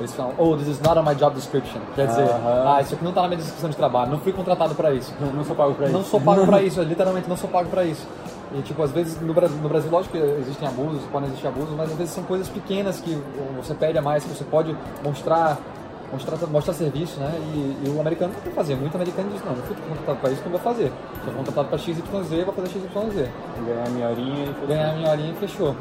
Eles 0.00 0.14
falam, 0.14 0.32
oh, 0.38 0.56
this 0.56 0.66
is 0.66 0.80
not 0.80 0.98
on 0.98 1.04
my 1.04 1.14
job 1.14 1.34
description. 1.34 1.80
Quer 1.94 2.06
dizer, 2.06 2.24
uh 2.24 2.28
-huh. 2.28 2.76
ah, 2.76 2.80
isso 2.80 2.94
aqui 2.94 3.04
não 3.04 3.10
está 3.10 3.22
na 3.22 3.28
minha 3.28 3.38
descrição 3.38 3.70
de 3.70 3.76
trabalho, 3.76 4.10
não 4.10 4.18
fui 4.18 4.32
contratado 4.32 4.74
para 4.74 4.92
isso. 4.92 5.14
Não 5.20 5.44
sou 5.44 5.54
pago 5.54 5.74
para 5.74 5.86
isso. 5.86 5.92
Não 5.92 6.04
sou 6.04 6.20
pago 6.20 6.46
para 6.46 6.62
isso, 6.68 6.82
literalmente 6.82 7.28
não 7.28 7.36
sou 7.36 7.50
pago 7.50 7.68
para 7.68 7.84
isso. 7.84 8.06
E, 8.52 8.62
tipo, 8.62 8.82
às 8.82 8.90
vezes 8.90 9.20
no 9.20 9.32
Brasil, 9.32 9.56
no 9.62 9.68
Brasil, 9.68 9.90
lógico 9.90 10.16
que 10.16 10.24
existem 10.40 10.66
abusos, 10.66 11.02
podem 11.12 11.28
existir 11.28 11.46
abusos, 11.46 11.74
mas 11.76 11.90
às 11.90 11.96
vezes 11.96 12.12
são 12.12 12.24
coisas 12.24 12.48
pequenas 12.48 13.00
que 13.00 13.22
você 13.56 13.74
pede 13.74 13.96
a 13.98 14.02
mais, 14.02 14.24
que 14.24 14.30
você 14.30 14.44
pode 14.44 14.76
mostrar 15.04 15.56
mostrar, 16.12 16.36
mostrar 16.48 16.74
serviço, 16.74 17.18
né? 17.20 17.32
E, 17.54 17.86
e 17.86 17.90
o 17.90 18.00
americano 18.00 18.32
não 18.32 18.40
tem 18.40 18.50
que 18.50 18.56
fazer. 18.56 18.74
Muito 18.74 18.94
americano 18.94 19.30
diz, 19.30 19.44
não, 19.44 19.54
não 19.54 19.62
fui 19.62 19.76
contratado 19.76 20.18
para 20.18 20.30
isso, 20.30 20.42
não 20.42 20.50
vou 20.50 20.60
fazer. 20.60 20.92
Sou 21.24 21.34
contratado 21.34 21.68
para 21.68 21.78
XYZ, 21.78 22.44
vou 22.44 22.54
fazer 22.54 22.68
XYZ. 22.68 23.28
Ganhar 23.66 23.90
minha 23.90 24.08
horinha 24.08 24.44
e 24.44 24.46
fechou. 24.46 24.66
Ganhar 24.66 24.90
a 24.90 24.94
minha 24.94 25.10
horinha 25.10 25.30
e 25.30 25.36
fechou. 25.36 25.76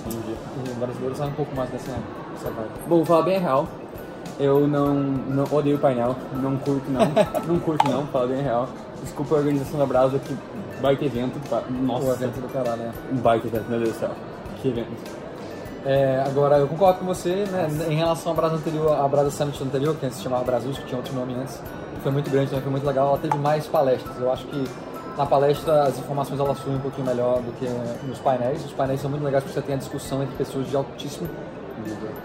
Entendi. 0.00 0.34
E 0.66 0.70
o 0.70 0.74
brasileiro 0.74 1.14
sabe 1.14 1.30
um 1.30 1.34
pouco 1.34 1.54
mais 1.54 1.70
dessa, 1.70 1.92
dessa 1.92 2.00
Bom, 2.86 2.96
vou 2.96 3.04
falar 3.04 3.22
bem 3.22 3.38
real. 3.38 3.66
Eu 4.38 4.66
não, 4.66 4.94
não 4.94 5.44
odeio 5.52 5.76
o 5.76 5.78
painel, 5.78 6.16
não 6.42 6.56
curto 6.56 6.90
não, 6.90 7.00
não 7.46 7.60
curto 7.60 7.88
não, 7.90 8.06
fala 8.06 8.26
bem 8.26 8.42
real. 8.42 8.68
Desculpa 9.02 9.34
a 9.34 9.38
organização 9.38 9.78
da 9.78 9.86
Brasa 9.86 10.18
que 10.18 10.34
baita 10.80 11.04
evento. 11.04 11.38
Nossa, 11.82 12.06
o 12.06 12.12
evento 12.12 12.40
do 12.40 12.48
caralho, 12.52 12.82
né? 12.82 12.92
Um 13.12 13.16
baita 13.16 13.46
evento, 13.46 13.68
meu 13.68 13.78
Deus 13.78 13.92
do 13.92 13.98
céu. 13.98 14.10
Que 14.60 14.68
evento. 14.68 14.88
É, 15.84 16.22
agora, 16.26 16.58
eu 16.58 16.68
concordo 16.68 17.00
com 17.00 17.06
você, 17.06 17.44
né, 17.46 17.68
em 17.88 17.96
relação 17.96 18.32
à 18.32 18.34
Brasa 18.34 18.56
anterior, 18.56 18.92
a 18.92 19.08
Brasa 19.08 19.30
Summit 19.30 19.62
anterior, 19.62 19.96
que 19.96 20.10
se 20.10 20.22
chamava 20.22 20.44
Brasil, 20.44 20.72
que 20.72 20.84
tinha 20.84 20.98
outro 20.98 21.14
nome 21.14 21.34
antes, 21.34 21.60
foi 22.02 22.12
muito 22.12 22.30
grande, 22.30 22.48
também 22.48 22.62
foi 22.62 22.70
muito 22.72 22.86
legal, 22.86 23.08
ela 23.08 23.18
teve 23.18 23.36
mais 23.38 23.66
palestras. 23.66 24.18
Eu 24.18 24.30
acho 24.30 24.46
que 24.46 24.64
na 25.16 25.26
palestra 25.26 25.84
as 25.84 25.98
informações 25.98 26.38
elas 26.38 26.58
fluem 26.58 26.78
um 26.78 26.80
pouquinho 26.80 27.06
melhor 27.06 27.40
do 27.40 27.52
que 27.52 27.66
nos 28.06 28.18
painéis. 28.18 28.64
Os 28.64 28.72
painéis 28.72 29.00
são 29.00 29.10
muito 29.10 29.22
legais 29.22 29.44
porque 29.44 29.58
você 29.58 29.66
tem 29.66 29.74
a 29.74 29.78
discussão 29.78 30.22
entre 30.22 30.34
pessoas 30.36 30.68
de 30.68 30.76
altíssimo 30.76 31.28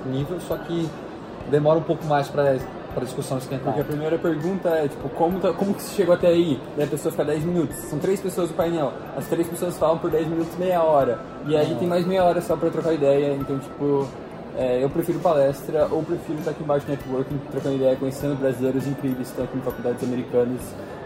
nível, 0.06 0.40
só 0.42 0.58
que 0.58 0.90
demora 1.50 1.80
um 1.80 1.84
pouco 1.84 2.06
mais 2.06 2.28
para 2.28 2.58
para 2.96 3.04
discussão 3.04 3.38
esquentar. 3.38 3.66
Porque 3.66 3.82
a 3.82 3.84
primeira 3.84 4.18
pergunta 4.18 4.70
é, 4.70 4.88
tipo, 4.88 5.10
como, 5.10 5.40
tá, 5.40 5.52
como 5.52 5.74
que 5.74 5.82
você 5.82 5.96
chegou 5.96 6.16
até 6.16 6.28
aí? 6.28 6.60
Daí 6.78 6.86
a 6.86 6.90
pessoa 6.90 7.12
fica 7.12 7.26
10 7.26 7.44
minutos. 7.44 7.76
São 7.76 8.00
três 8.00 8.22
pessoas 8.22 8.50
no 8.50 8.56
painel. 8.56 8.94
As 9.18 9.28
três 9.28 9.48
pessoas 9.48 9.78
falam 9.78 9.98
por 9.98 10.10
10 10.10 10.28
minutos, 10.28 10.58
meia 10.58 10.82
hora. 10.82 11.20
E 11.46 11.58
aí 11.58 11.76
tem 11.76 11.88
mais 11.88 12.08
meia 12.08 12.24
hora 12.24 12.40
só 12.42 12.56
para 12.56 12.70
trocar 12.70 12.94
ideia. 12.94 13.34
Então, 13.34 13.60
tipo, 13.60 14.08
é, 14.58 14.82
eu 14.82 14.90
prefiro 14.90 15.20
palestra 15.20 15.90
ou 15.92 16.02
prefiro 16.04 16.40
estar 16.40 16.52
aqui 16.52 16.64
embaixo 16.64 16.88
networking, 16.88 17.38
trocando 17.52 17.76
ideia, 17.76 17.96
conhecendo 17.98 18.40
brasileiros 18.40 18.88
incríveis 18.88 19.28
que 19.28 19.34
estão 19.34 19.44
aqui 19.44 19.58
em 19.58 19.62
faculdades 19.62 20.02
americanas 20.02 20.62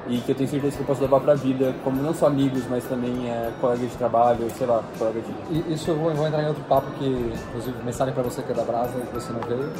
e 0.09 0.19
que 0.21 0.31
eu 0.31 0.35
tenho 0.35 0.49
certeza 0.49 0.75
que 0.75 0.81
eu 0.81 0.87
posso 0.87 1.01
levar 1.01 1.19
para 1.19 1.33
a 1.33 1.35
vida, 1.35 1.73
como 1.83 2.01
não 2.01 2.13
só 2.13 2.27
amigos, 2.27 2.63
mas 2.67 2.83
também 2.85 3.29
é, 3.29 3.51
colegas 3.61 3.91
de 3.91 3.97
trabalho, 3.97 4.49
sei 4.57 4.65
lá, 4.65 4.83
colegas 4.97 5.23
de... 5.23 5.73
Isso 5.73 5.91
eu 5.91 5.95
vou, 5.95 6.09
eu 6.09 6.15
vou, 6.15 6.27
entrar 6.27 6.43
em 6.43 6.47
outro 6.47 6.63
papo 6.63 6.89
que, 6.97 7.05
inclusive, 7.49 7.77
mensagem 7.83 8.13
para 8.13 8.23
você 8.23 8.41
que 8.41 8.51
é 8.51 8.55
da 8.55 8.63
Brasa 8.63 8.97
e 8.97 9.13
você 9.13 9.31
não 9.31 9.41
veio. 9.41 9.71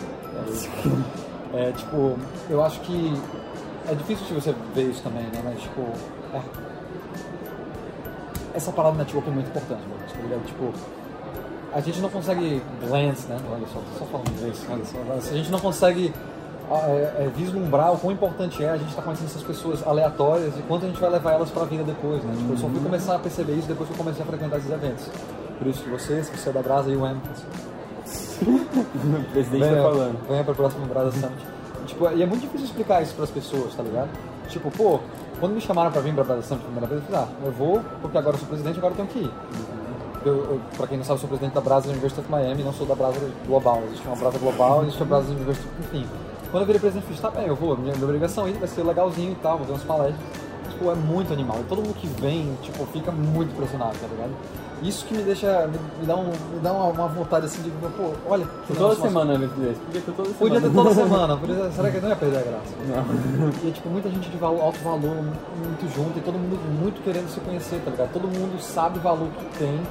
É, 1.54 1.70
É, 1.70 1.72
tipo, 1.72 2.16
eu 2.48 2.64
acho 2.64 2.80
que 2.82 3.14
é 3.90 3.96
difícil 3.96 4.24
de 4.28 4.34
você 4.36 4.54
ver 4.76 4.84
isso 4.84 5.02
também, 5.02 5.24
né? 5.24 5.42
Mas, 5.44 5.60
tipo, 5.62 5.82
é... 6.32 6.42
essa 8.54 8.72
palavra 8.72 9.00
network 9.00 9.28
é 9.28 9.34
muito 9.34 9.48
importante, 9.48 9.82
mano. 9.82 10.00
Tá 10.00 10.46
tipo, 10.46 10.72
a 11.74 11.82
gente 11.82 12.00
não 12.00 12.10
consegue 12.10 12.62
glance, 12.88 13.28
né? 13.28 13.40
Olha 13.52 13.66
só, 13.68 13.80
tô 13.80 14.00
só 14.00 14.06
falando 14.06 14.30
inglês. 14.30 14.64
Olha 14.70 14.86
só, 14.86 15.22
se 15.22 15.34
a 15.34 15.38
gente 15.38 15.52
não 15.52 15.60
consegue 15.60 16.14
é, 16.72 17.26
é, 17.26 17.32
vislumbrar 17.36 17.94
o 17.94 17.98
quão 17.98 18.14
importante 18.14 18.64
é 18.64 18.70
a 18.70 18.78
gente 18.78 18.90
estar 18.90 19.02
tá 19.02 19.06
conhecendo 19.06 19.28
essas 19.28 19.44
pessoas 19.44 19.86
aleatórias 19.86 20.54
e 20.58 20.62
quanto 20.64 20.86
a 20.86 20.88
gente 20.88 21.00
vai 21.00 21.10
levar 21.10 21.34
elas 21.34 21.50
para 21.50 21.64
a 21.64 21.66
vida 21.66 21.84
depois, 21.84 22.24
né? 22.24 22.34
Tipo, 22.38 22.54
eu 22.54 22.58
só 22.58 22.68
fui 22.68 22.80
começar 22.80 23.16
a 23.16 23.20
perceber 23.20 23.54
isso 23.54 23.68
depois 23.68 23.90
que 23.90 23.94
eu 23.94 23.98
comecei 23.98 24.22
a 24.24 24.26
frequentar 24.26 24.58
esses 24.58 24.72
eventos. 24.72 25.10
Por 25.58 25.68
isso 25.68 25.84
que 25.84 25.90
você, 25.90 26.24
se 26.24 26.32
você 26.32 26.50
é 26.50 26.54
da 26.54 26.62
Brasa 26.62 26.92
e 26.92 26.96
o 26.96 27.06
Emerson, 27.06 27.46
o 28.46 29.32
presidente 29.32 29.62
venha, 29.62 29.76
tá 29.76 29.90
falando. 29.90 30.28
Venha 30.28 30.44
pra 30.44 30.54
próxima 30.54 30.86
Brasa 30.86 31.12
Summit. 31.12 31.46
Tipo, 31.88 32.10
e 32.12 32.22
é 32.22 32.26
muito 32.26 32.42
difícil 32.42 32.68
explicar 32.68 33.02
isso 33.02 33.16
pras 33.16 33.32
pessoas, 33.32 33.74
tá 33.74 33.84
ligado? 33.84 34.10
Tipo, 34.48 34.70
pô, 34.72 35.00
quando 35.40 35.54
me 35.54 35.62
chamaram 35.62 35.92
pra 35.92 36.02
vir 36.02 36.14
pra 36.14 36.24
Brasa 36.24 36.44
Summit 36.44 36.64
a 36.64 36.66
primeira 36.66 36.88
vez, 36.88 37.02
eu 37.02 37.08
falei, 37.08 37.28
ah, 37.28 37.46
eu 37.46 37.52
vou 37.52 37.82
porque 38.02 38.18
agora 38.18 38.36
eu 38.36 38.40
sou 38.40 38.48
presidente, 38.48 38.78
agora 38.78 38.94
eu 38.94 38.98
tenho 38.98 39.08
que 39.10 39.20
ir. 39.20 39.32
Eu, 40.26 40.36
eu, 40.36 40.62
pra 40.76 40.86
quem 40.86 40.98
não 40.98 41.04
sabe, 41.04 41.16
eu 41.16 41.22
sou 41.22 41.30
presidente 41.30 41.54
da 41.54 41.62
Brasa 41.62 41.90
University 41.90 42.20
of 42.20 42.30
Miami, 42.30 42.62
não 42.62 42.74
sou 42.74 42.86
da 42.86 42.94
Brasa 42.94 43.20
Global. 43.48 43.82
Existe 43.88 44.06
uma 44.06 44.16
Brasa 44.16 44.38
Global, 44.38 44.84
existe 44.84 45.02
a 45.02 45.06
Brasa 45.06 45.32
University, 45.32 45.68
enfim. 45.80 46.06
Quando 46.52 46.62
eu 46.62 46.68
virei 46.68 46.80
presidente, 46.80 47.06
eu 47.06 47.10
fiz, 47.10 47.22
tá 47.22 47.30
bem, 47.30 47.48
eu 47.48 47.56
vou, 47.56 47.78
minha, 47.78 47.94
minha 47.94 48.06
obrigação 48.06 48.48
é 48.48 48.50
ir, 48.50 48.54
vai 48.54 48.68
ser 48.68 48.84
legalzinho 48.84 49.34
e 49.34 49.36
tal, 49.36 49.58
vou 49.58 49.68
ver 49.68 49.74
umas 49.74 49.84
palestras. 49.84 50.20
Tipo, 50.72 50.92
é 50.92 50.96
muito 50.96 51.34
animal. 51.34 51.60
E 51.60 51.64
todo 51.64 51.82
mundo 51.82 51.94
que 51.94 52.08
vem, 52.08 52.58
tipo, 52.62 52.86
fica 52.88 53.12
muito 53.12 53.52
impressionado, 53.52 53.98
tá 54.00 54.08
ligado? 54.08 54.32
Isso 54.82 55.06
que 55.06 55.14
me 55.14 55.24
deixa, 55.24 55.68
me, 55.68 55.78
me 56.00 56.06
dá, 56.06 56.16
um, 56.16 56.28
me 56.28 56.60
dá 56.62 56.72
uma, 56.72 56.86
uma, 56.86 57.08
vontade 57.08 57.46
assim 57.48 57.62
de, 57.62 57.70
pô, 57.70 58.14
olha. 58.28 58.48
toda 58.78 58.96
semana 58.96 59.34
eu 59.34 59.40
desse. 59.40 59.80
Podia 59.82 60.02
ter 60.02 60.12
toda 60.14 60.30
semana. 60.32 60.38
Podia 60.40 60.62
ter 60.62 60.72
toda 60.72 60.94
semana. 60.94 61.38
Podia, 61.38 61.72
será 61.72 61.92
que 61.92 62.00
não 62.00 62.10
ia 62.10 62.16
perder 62.16 62.38
a 62.38 62.42
graça? 62.42 62.74
Não. 62.88 63.50
E 63.64 63.70
é 63.70 63.72
tipo, 63.72 63.90
muita 63.90 64.10
gente 64.10 64.30
de 64.30 64.38
valor, 64.38 64.62
alto 64.62 64.80
valor, 64.80 65.16
muito 65.16 65.96
junto, 65.96 66.18
e 66.18 66.22
todo 66.22 66.36
mundo 66.36 66.58
muito 66.82 67.04
querendo 67.04 67.30
se 67.30 67.42
conhecer, 67.42 67.82
tá 67.84 67.92
ligado? 67.92 68.14
Todo 68.14 68.28
mundo 68.28 68.60
sabe 68.62 69.00
o 69.00 69.02
valor 69.02 69.28
que 69.38 69.60
tem 69.60 69.82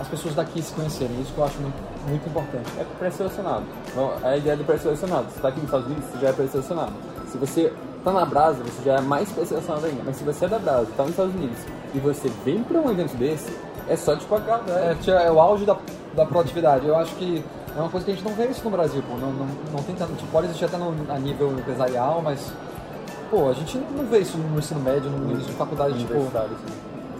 as 0.00 0.08
pessoas 0.08 0.34
daqui 0.34 0.62
se 0.62 0.72
conhecerem. 0.72 1.20
Isso 1.20 1.32
que 1.32 1.38
eu 1.38 1.44
acho 1.44 1.60
muito, 1.60 1.76
muito 2.08 2.28
importante. 2.28 2.68
É 2.78 2.84
pré-selecionado. 2.98 3.64
Então, 3.90 4.12
a 4.22 4.36
ideia 4.36 4.56
do 4.56 4.64
pré-selecionado. 4.64 5.26
Você 5.30 5.36
está 5.36 5.48
aqui 5.48 5.58
nos 5.58 5.66
Estados 5.66 5.86
Unidos, 5.86 6.04
você 6.06 6.18
já 6.18 6.28
é 6.28 6.32
pré-selecionado. 6.32 6.92
Se 7.28 7.38
você 7.38 7.72
tá 8.04 8.12
na 8.12 8.24
Brasa, 8.24 8.62
você 8.62 8.82
já 8.84 8.96
é 8.96 9.00
mais 9.00 9.30
pré-selecionado 9.30 9.86
ainda. 9.86 10.02
Mas 10.04 10.16
se 10.16 10.24
você 10.24 10.44
é 10.44 10.48
da 10.48 10.58
Brasa, 10.58 10.82
está 10.90 11.02
nos 11.02 11.12
Estados 11.12 11.34
Unidos, 11.34 11.58
e 11.94 11.98
você 11.98 12.28
vem 12.44 12.62
para 12.62 12.80
um 12.80 12.90
evento 12.90 13.16
desse, 13.16 13.56
é 13.88 13.96
só 13.96 14.16
te 14.16 14.24
pagar, 14.26 14.62
né? 14.62 14.96
É, 15.06 15.26
é 15.26 15.30
o 15.30 15.40
auge 15.40 15.64
da, 15.64 15.76
da 16.14 16.26
produtividade. 16.26 16.86
Eu 16.86 16.96
acho 16.96 17.14
que 17.16 17.44
é 17.76 17.80
uma 17.80 17.88
coisa 17.88 18.04
que 18.04 18.12
a 18.12 18.14
gente 18.14 18.24
não 18.24 18.34
vê 18.34 18.46
isso 18.46 18.62
no 18.64 18.70
Brasil, 18.70 19.02
pô. 19.02 19.16
Não, 19.16 19.32
não, 19.32 19.46
não 19.72 19.82
tem 19.82 19.94
tanto. 19.94 20.12
Tipo, 20.14 20.30
pode 20.30 20.46
existir 20.46 20.66
até 20.66 20.76
no, 20.76 20.94
a 21.10 21.18
nível 21.18 21.52
empresarial, 21.52 22.20
mas. 22.22 22.52
Pô, 23.30 23.48
a 23.48 23.54
gente 23.54 23.78
não 23.96 24.04
vê 24.04 24.18
isso 24.18 24.36
no 24.36 24.58
ensino 24.58 24.80
médio, 24.80 25.10
no 25.10 25.30
início 25.30 25.50
de 25.50 25.56
faculdade, 25.56 25.98
tipo. 25.98 26.14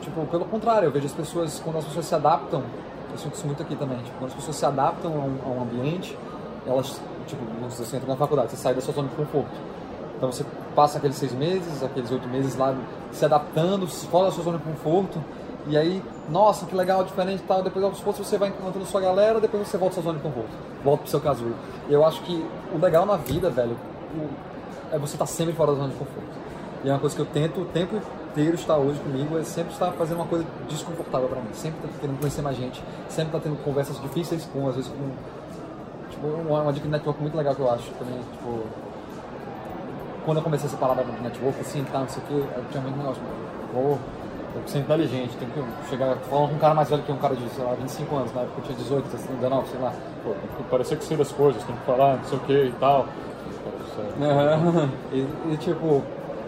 Tipo, 0.02 0.26
pelo 0.26 0.44
contrário, 0.44 0.86
eu 0.86 0.90
vejo 0.90 1.06
as 1.06 1.12
pessoas, 1.12 1.60
quando 1.64 1.78
as 1.78 1.84
pessoas 1.84 2.04
se 2.04 2.14
adaptam, 2.14 2.62
eu 3.12 3.18
sinto 3.18 3.34
isso 3.34 3.46
muito 3.46 3.62
aqui 3.62 3.76
também, 3.76 3.98
tipo, 3.98 4.18
quando 4.18 4.30
as 4.30 4.34
pessoas 4.34 4.56
se 4.56 4.66
adaptam 4.66 5.12
a 5.12 5.18
um, 5.18 5.38
a 5.44 5.48
um 5.58 5.62
ambiente, 5.62 6.16
elas, 6.66 7.00
tipo, 7.26 7.42
você 7.68 7.96
entra 7.96 8.08
na 8.08 8.16
faculdade, 8.16 8.50
você 8.50 8.56
sai 8.56 8.74
da 8.74 8.80
sua 8.80 8.94
zona 8.94 9.08
de 9.08 9.14
conforto. 9.14 9.50
Então 10.16 10.30
você 10.30 10.44
passa 10.74 10.98
aqueles 10.98 11.16
seis 11.16 11.32
meses, 11.32 11.82
aqueles 11.82 12.10
oito 12.10 12.28
meses 12.28 12.56
lá 12.56 12.74
se 13.10 13.24
adaptando, 13.24 13.86
fora 13.86 14.26
da 14.26 14.32
sua 14.32 14.44
zona 14.44 14.58
de 14.58 14.64
conforto, 14.64 15.22
e 15.66 15.76
aí, 15.76 16.02
nossa, 16.28 16.66
que 16.66 16.74
legal, 16.74 17.04
diferente 17.04 17.40
e 17.40 17.46
tal. 17.46 17.62
Depois 17.62 17.84
aos 17.84 18.00
poucos 18.00 18.26
você 18.26 18.36
vai 18.36 18.48
encontrando 18.48 18.84
sua 18.86 19.00
galera, 19.00 19.40
depois 19.40 19.66
você 19.66 19.76
volta 19.76 19.92
à 19.92 20.02
sua 20.02 20.02
zona 20.04 20.18
de 20.18 20.24
conforto, 20.24 20.50
volta 20.82 21.02
pro 21.02 21.10
seu 21.10 21.20
casulo. 21.20 21.54
Eu 21.88 22.04
acho 22.04 22.22
que 22.22 22.44
o 22.74 22.78
legal 22.78 23.06
na 23.06 23.16
vida, 23.16 23.48
velho, 23.50 23.76
é 24.90 24.98
você 24.98 25.14
estar 25.14 25.24
tá 25.24 25.26
sempre 25.26 25.54
fora 25.54 25.72
da 25.72 25.78
zona 25.78 25.88
de 25.88 25.98
conforto. 25.98 26.28
E 26.84 26.88
é 26.88 26.92
uma 26.92 26.98
coisa 26.98 27.14
que 27.14 27.22
eu 27.22 27.26
tento 27.26 27.60
o 27.60 27.64
tempo 27.66 28.00
inteiro 28.32 28.54
estar 28.54 28.76
hoje 28.76 28.98
comigo, 29.00 29.38
é 29.38 29.44
sempre 29.44 29.72
estar 29.72 29.92
fazendo 29.92 30.16
uma 30.16 30.26
coisa 30.26 30.44
desconfortável 30.68 31.28
para 31.28 31.40
mim. 31.40 31.50
Sempre 31.52 31.78
estar 31.78 31.88
tá 31.88 31.94
querendo 32.00 32.18
conhecer 32.18 32.42
mais 32.42 32.56
gente, 32.56 32.82
sempre 33.08 33.28
estar 33.28 33.38
tá 33.38 33.44
tendo 33.44 33.62
conversas 33.62 34.00
difíceis 34.00 34.44
com, 34.52 34.68
às 34.68 34.76
vezes, 34.76 34.90
com. 34.90 35.10
Tipo, 36.10 36.26
uma, 36.26 36.62
uma 36.62 36.72
dica 36.72 36.86
de 36.86 36.92
network 36.92 37.20
muito 37.20 37.36
legal 37.36 37.54
que 37.54 37.60
eu 37.60 37.70
acho 37.70 37.90
também, 37.92 38.18
tipo. 38.18 38.64
Quando 40.24 40.38
eu 40.38 40.42
comecei 40.42 40.66
essa 40.68 40.76
palavra 40.76 41.04
de 41.04 41.20
network, 41.20 41.60
assim, 41.60 41.84
tá, 41.84 41.98
não 41.98 42.08
sei 42.08 42.22
o 42.22 42.26
que, 42.26 42.34
eu 42.34 42.64
tinha 42.70 42.80
muito 42.80 42.96
negócio, 42.96 43.20
vou 43.74 43.98
tem 44.52 44.62
que 44.62 44.70
ser 44.70 44.78
inteligente, 44.80 45.36
tem 45.38 45.48
que 45.48 45.88
chegar. 45.88 46.14
falando 46.28 46.50
com 46.50 46.56
um 46.56 46.58
cara 46.58 46.74
mais 46.74 46.90
velho 46.90 47.02
que 47.02 47.10
um 47.10 47.16
cara 47.16 47.34
de, 47.34 47.48
sei 47.48 47.64
lá, 47.64 47.72
25 47.72 48.16
anos, 48.16 48.34
na 48.34 48.42
época 48.42 48.58
eu 48.58 48.64
tinha 48.64 48.78
18, 48.78 49.08
19, 49.40 49.68
sei 49.68 49.80
lá. 49.80 49.92
Pô, 50.22 50.30
tem 50.30 50.56
que 50.58 50.62
parecer 50.70 50.98
que 50.98 51.04
sei 51.04 51.16
das 51.16 51.32
coisas, 51.32 51.64
tem 51.64 51.74
que 51.74 51.82
falar, 51.86 52.16
não 52.16 52.24
sei 52.24 52.38
o 52.38 52.40
que 52.42 52.52
e 52.52 52.74
tal. 52.78 53.06
Uhum. 54.20 54.90
E, 55.12 55.52
e, 55.52 55.56
tipo, 55.56 56.02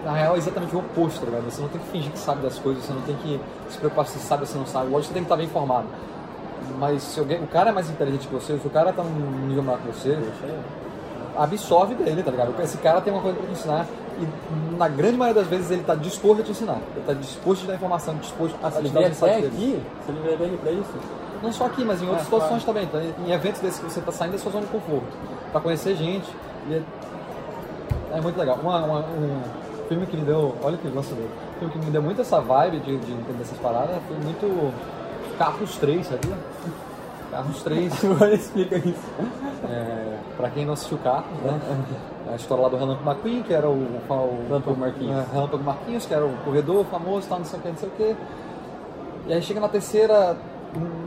na 0.04 0.12
real 0.12 0.34
é 0.34 0.38
exatamente 0.38 0.76
o 0.76 0.80
oposto, 0.80 1.20
tá 1.20 1.26
ligado? 1.26 1.44
Você 1.44 1.62
não 1.62 1.68
tem 1.68 1.80
que 1.80 1.88
fingir 1.88 2.12
que 2.12 2.18
sabe 2.18 2.42
das 2.42 2.58
coisas, 2.58 2.84
você 2.84 2.92
não 2.92 3.02
tem 3.02 3.16
que 3.16 3.40
se 3.70 3.78
preocupar 3.78 4.06
se 4.06 4.18
sabe 4.18 4.42
ou 4.42 4.46
se 4.46 4.56
não 4.56 4.66
sabe. 4.66 4.90
Lógico 4.90 5.00
que 5.00 5.06
você 5.08 5.14
tem 5.14 5.23
que 5.23 5.26
estar 5.26 5.37
bem 5.37 5.46
informado. 5.46 5.87
Mas 6.78 7.02
se 7.02 7.20
alguém, 7.20 7.42
o 7.42 7.46
cara 7.46 7.70
é 7.70 7.73
mais 7.73 7.90
inteligente 7.90 8.26
que 8.26 8.34
você, 8.34 8.58
se 8.58 8.66
o 8.66 8.70
cara 8.70 8.92
tá 8.92 9.02
num 9.02 9.46
nível 9.46 9.62
maior 9.62 9.78
que 9.80 9.88
você, 9.88 10.18
absorve 11.37 11.94
dele, 11.94 12.23
tá 12.23 12.30
ligado? 12.30 12.54
Esse 12.62 12.78
cara 12.78 13.00
tem 13.00 13.12
uma 13.12 13.23
coisa 13.23 13.37
pra 13.38 13.46
te 13.46 13.52
ensinar 13.52 13.87
e 14.20 14.76
na 14.76 14.88
grande 14.88 15.16
maioria 15.16 15.42
das 15.42 15.50
vezes 15.50 15.70
ele 15.70 15.80
está 15.80 15.94
disposto 15.94 16.40
a 16.40 16.44
te 16.44 16.50
ensinar. 16.52 16.78
Ele 16.92 17.00
está 17.00 17.12
disposto 17.14 17.61
a 17.61 17.62
te 17.62 17.68
dar 17.68 17.75
informação, 17.75 18.14
disposto 18.16 18.56
a 18.62 18.70
te 18.70 18.88
dar 18.88 19.06
até 19.06 19.38
aqui? 19.38 19.82
Você 20.06 20.12
livraria 20.12 20.46
ele 20.46 20.56
para 20.58 20.70
isso? 20.70 20.92
Não 21.42 21.52
só 21.52 21.66
aqui, 21.66 21.84
mas 21.84 22.00
em 22.00 22.04
outras 22.04 22.23
é, 22.23 22.25
situações 22.25 22.64
claro. 22.64 22.80
também. 22.80 23.11
Então, 23.11 23.26
em 23.26 23.32
eventos 23.32 23.61
desses 23.61 23.78
que 23.78 23.84
você 23.84 24.00
está 24.00 24.12
saindo 24.12 24.32
da 24.32 24.38
sua 24.38 24.52
zona 24.52 24.64
de 24.64 24.73
conforto. 24.73 25.06
Para 25.52 25.61
conhecer 25.61 25.96
gente. 25.96 26.28
E 26.68 26.75
é, 26.75 26.82
é 28.14 28.20
muito 28.20 28.38
legal. 28.38 28.58
Uma, 28.62 28.84
uma, 28.84 28.99
um 29.00 29.42
filme 29.84 30.06
que 30.06 30.16
me 30.16 30.24
deu. 30.24 30.54
Olha 30.62 30.76
que 30.76 30.88
gosto 30.88 31.14
dele. 31.14 31.30
Filme 31.58 31.72
que 31.72 31.78
me 31.78 31.90
deu 31.90 32.02
muito 32.02 32.20
essa 32.20 32.40
vibe 32.40 32.80
de, 32.80 32.96
de 32.98 33.12
entender 33.12 33.42
essas 33.42 33.58
paradas 33.58 33.96
foi 34.06 34.16
muito. 34.18 34.72
Carros 35.38 35.76
3, 35.78 36.06
sabia? 36.06 36.36
Carros 37.30 37.62
3. 37.62 38.04
Agora 38.04 38.34
explica 38.34 38.76
isso. 38.76 39.10
É, 39.68 40.18
pra 40.36 40.50
quem 40.50 40.64
não 40.64 40.74
assistiu 40.74 40.98
Carros, 40.98 41.26
né? 41.42 41.60
a 42.30 42.36
história 42.36 42.62
lá 42.62 42.68
do 42.68 42.76
Relâmpago 42.76 43.10
McQueen, 43.10 43.42
que 43.42 43.52
era 43.52 43.68
o, 43.68 43.72
o 43.72 44.46
Relâmpago 44.48 44.76
Marquinhos. 44.76 45.16
É, 45.16 45.32
Relâmpago 45.32 45.64
Marquinhos, 45.64 46.06
que 46.06 46.14
era 46.14 46.24
o 46.24 46.36
corredor 46.44 46.84
famoso, 46.86 47.28
tal, 47.28 47.38
não 47.38 47.44
sei 47.44 47.58
o 47.58 47.62
que, 47.62 47.68
não 47.68 47.76
sei 47.76 47.88
o 47.88 47.92
que. 47.92 48.16
E 49.26 49.32
aí 49.32 49.42
chega 49.42 49.60
na 49.60 49.68
terceira, 49.68 50.36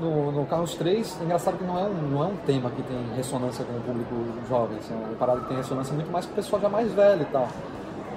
no, 0.01 0.31
no 0.31 0.45
Carros 0.45 0.75
3, 0.75 1.17
é 1.21 1.23
engraçado 1.23 1.57
que 1.57 1.63
não 1.63 1.77
é, 1.77 1.83
um, 1.83 1.93
não 2.09 2.23
é 2.23 2.27
um 2.27 2.37
tema 2.37 2.69
que 2.69 2.81
tem 2.83 2.97
ressonância 3.15 3.63
com 3.65 3.73
o 3.73 3.81
público 3.81 4.15
jovem, 4.47 4.77
assim, 4.77 4.93
é 4.93 4.97
uma 4.97 5.15
parada 5.15 5.41
que 5.41 5.47
tem 5.47 5.57
ressonância 5.57 5.93
muito 5.93 6.11
mais 6.11 6.25
com 6.25 6.31
o 6.31 6.35
pessoal 6.35 6.61
já 6.61 6.69
mais 6.69 6.91
velho 6.91 7.21
e 7.21 7.25
tal. 7.25 7.47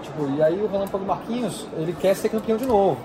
Tipo, 0.03 0.29
e 0.37 0.43
aí 0.43 0.61
o 0.63 0.67
Relâmpago 0.67 1.05
Marquinhos, 1.05 1.67
ele 1.77 1.93
quer 1.93 2.15
ser 2.15 2.29
campeão 2.29 2.57
de 2.57 2.67
novo. 2.67 2.99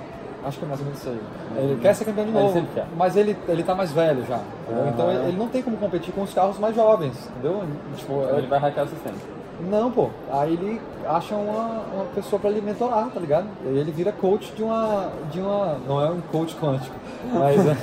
Acho 0.44 0.60
que 0.60 0.66
é 0.66 0.68
mais 0.68 0.80
ou 0.80 0.86
menos 0.86 1.00
isso 1.00 1.10
aí. 1.10 1.20
Ele 1.58 1.74
uhum. 1.74 1.80
quer 1.80 1.96
ser 1.96 2.06
campeão 2.06 2.26
de 2.26 2.32
novo, 2.32 2.58
ele 2.58 2.68
mas 2.96 3.16
ele, 3.16 3.36
ele 3.48 3.64
tá 3.64 3.74
mais 3.74 3.92
velho 3.92 4.24
já. 4.28 4.38
Uhum. 4.38 4.90
Então 4.90 5.12
ele, 5.12 5.30
ele, 5.30 5.38
não 5.38 5.48
tem 5.48 5.64
como 5.64 5.76
competir 5.78 6.14
com 6.14 6.22
os 6.22 6.34
carros 6.34 6.60
mais 6.60 6.76
jovens, 6.76 7.16
entendeu? 7.32 7.64
Tipo, 7.98 8.24
então 8.24 8.38
ele 8.38 8.48
vai 8.48 8.60
hackear 8.60 8.86
o 8.86 8.90
sistema. 8.90 9.16
Não, 9.60 9.90
pô. 9.90 10.10
Aí 10.32 10.54
ele 10.54 10.82
acha 11.08 11.36
uma, 11.36 11.82
uma 11.94 12.06
pessoa 12.14 12.40
para 12.40 12.52
ele 12.52 12.62
mentorar, 12.62 13.10
tá 13.10 13.20
ligado? 13.20 13.48
Aí 13.66 13.78
ele 13.78 13.92
vira 13.92 14.12
coach 14.12 14.52
de 14.54 14.62
uma. 14.62 15.12
de 15.32 15.40
uma. 15.40 15.78
Não 15.88 16.02
é 16.02 16.10
um 16.10 16.22
coach 16.22 16.56
quântico, 16.56 16.96
mas 17.34 17.66
é, 17.66 17.78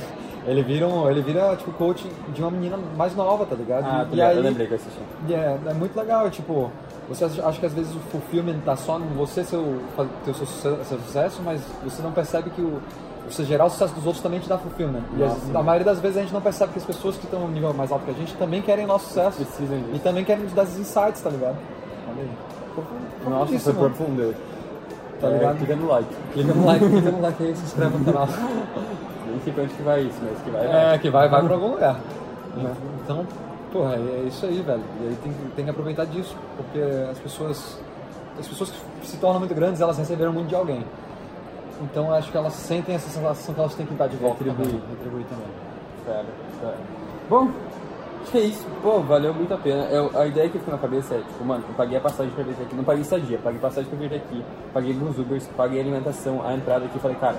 ele 0.46 0.62
vira 0.62 0.86
um. 0.86 1.08
Ele 1.10 1.22
vira, 1.22 1.54
tipo, 1.56 1.72
coach 1.72 2.06
de 2.28 2.40
uma 2.40 2.50
menina 2.50 2.78
mais 2.96 3.14
nova, 3.14 3.46
tá 3.46 3.54
ligado? 3.54 3.84
Ah, 3.84 4.06
e, 4.12 4.20
aí, 4.20 4.36
eu 4.36 4.42
lembrei 4.42 4.66
que 4.66 4.74
eu 4.74 4.76
assisti. 4.76 5.00
É, 5.30 5.58
é 5.70 5.74
muito 5.74 5.96
legal, 5.96 6.30
tipo, 6.30 6.70
você 7.08 7.24
acha 7.24 7.60
que 7.60 7.66
às 7.66 7.74
vezes 7.74 7.92
o 7.94 8.18
filme 8.30 8.54
tá 8.64 8.76
só 8.76 8.98
em 8.98 9.14
você 9.14 9.44
seu, 9.44 9.80
ter 10.24 10.30
o 10.30 10.34
seu, 10.34 10.46
seu 10.84 10.98
sucesso, 10.98 11.40
mas 11.44 11.60
você 11.84 12.02
não 12.02 12.12
percebe 12.12 12.50
que 12.50 12.60
o 12.60 12.80
você 13.30 13.44
gerar 13.44 13.66
o 13.66 13.70
sucesso 13.70 13.94
dos 13.94 14.04
outros 14.04 14.22
também 14.22 14.40
te 14.40 14.48
dá 14.48 14.58
fulfillment. 14.58 15.02
E 15.14 15.20
Nossa, 15.20 15.58
a 15.58 15.62
maioria 15.62 15.84
das 15.84 16.00
vezes 16.00 16.18
a 16.18 16.20
gente 16.20 16.34
não 16.34 16.40
percebe 16.40 16.72
que 16.72 16.78
as 16.78 16.84
pessoas 16.84 17.16
que 17.16 17.24
estão 17.24 17.40
no 17.40 17.48
nível 17.48 17.72
mais 17.72 17.90
alto 17.90 18.04
que 18.04 18.10
a 18.10 18.14
gente 18.14 18.34
também 18.34 18.60
querem 18.60 18.86
nosso 18.86 19.06
sucesso. 19.06 19.36
Precisam 19.36 19.78
disso. 19.78 19.90
E 19.94 19.98
também 20.00 20.24
querem 20.24 20.44
nos 20.44 20.52
dar 20.52 20.64
esses 20.64 20.78
insights, 20.78 21.20
tá 21.20 21.30
ligado? 21.30 21.56
Olha 22.08 22.22
aí. 22.22 23.30
Nossa, 23.30 23.58
foi 23.58 23.74
profundo. 23.74 24.34
Tá 25.20 25.28
é, 25.28 25.32
ligado? 25.32 25.58
Clica 25.58 25.76
no 25.76 25.86
like. 25.86 26.14
Clica 26.32 26.54
no 26.54 26.66
like, 26.66 26.88
clica 26.88 27.10
no 27.10 27.20
like 27.20 27.42
aí 27.42 27.52
e 27.52 27.56
se 27.56 27.64
inscreve 27.64 27.98
no 27.98 28.04
canal. 28.04 28.28
Onde 29.50 29.74
que 29.74 29.82
vai 29.82 30.02
isso, 30.02 30.18
mas 30.22 30.40
que 30.42 30.50
vai. 30.50 30.66
É, 30.66 30.98
que 30.98 31.10
vai, 31.10 31.28
vai 31.28 31.42
pra 31.42 31.54
algum 31.54 31.72
lugar. 31.72 32.00
Né? 32.56 32.74
Então, 33.02 33.26
porra, 33.72 33.96
é 33.96 34.24
isso 34.26 34.46
aí, 34.46 34.60
velho. 34.60 34.82
E 35.00 35.08
aí 35.08 35.18
tem, 35.22 35.32
tem 35.56 35.64
que 35.64 35.70
aproveitar 35.70 36.04
disso, 36.06 36.36
porque 36.56 36.80
as 37.10 37.18
pessoas. 37.18 37.80
As 38.38 38.48
pessoas 38.48 38.72
que 39.00 39.06
se 39.06 39.18
tornam 39.18 39.40
muito 39.40 39.54
grandes, 39.54 39.80
elas 39.80 39.98
receberam 39.98 40.32
muito 40.32 40.48
de 40.48 40.54
alguém. 40.54 40.82
Então 41.82 42.12
acho 42.12 42.30
que 42.30 42.36
elas 42.36 42.52
sentem 42.54 42.94
essa 42.94 43.10
sensação 43.10 43.54
que 43.54 43.60
elas 43.60 43.74
têm 43.74 43.84
que 43.84 43.94
dar 43.94 44.08
de 44.08 44.16
volta. 44.16 44.42
Retribuir, 44.42 44.80
retribuir 44.88 45.26
também. 45.26 45.46
Sério, 46.06 46.28
sério. 46.60 46.78
Bom, 47.28 47.50
que 48.30 48.38
é 48.38 48.40
isso. 48.42 48.66
Pô, 48.82 49.00
valeu 49.00 49.34
muito 49.34 49.52
a 49.52 49.58
pena. 49.58 49.84
Eu, 49.84 50.10
a 50.18 50.26
ideia 50.26 50.48
que 50.48 50.58
ficou 50.58 50.72
na 50.72 50.80
cabeça 50.80 51.14
é, 51.14 51.18
tipo, 51.18 51.44
mano, 51.44 51.64
eu 51.68 51.74
paguei 51.74 51.98
a 51.98 52.00
passagem 52.00 52.32
pra 52.32 52.44
vir 52.44 52.52
aqui. 52.52 52.74
Não 52.74 52.84
paguei 52.84 53.02
estadia, 53.02 53.38
paguei 53.42 53.60
passagem 53.60 53.90
pra 53.90 53.98
vir 53.98 54.14
aqui. 54.14 54.44
Paguei 54.72 54.92
alguns 54.92 55.18
Ubers, 55.18 55.46
paguei 55.56 55.78
a 55.78 55.82
alimentação, 55.82 56.46
a 56.46 56.54
entrada 56.54 56.84
aqui. 56.84 56.98
Falei, 56.98 57.16
cara, 57.18 57.36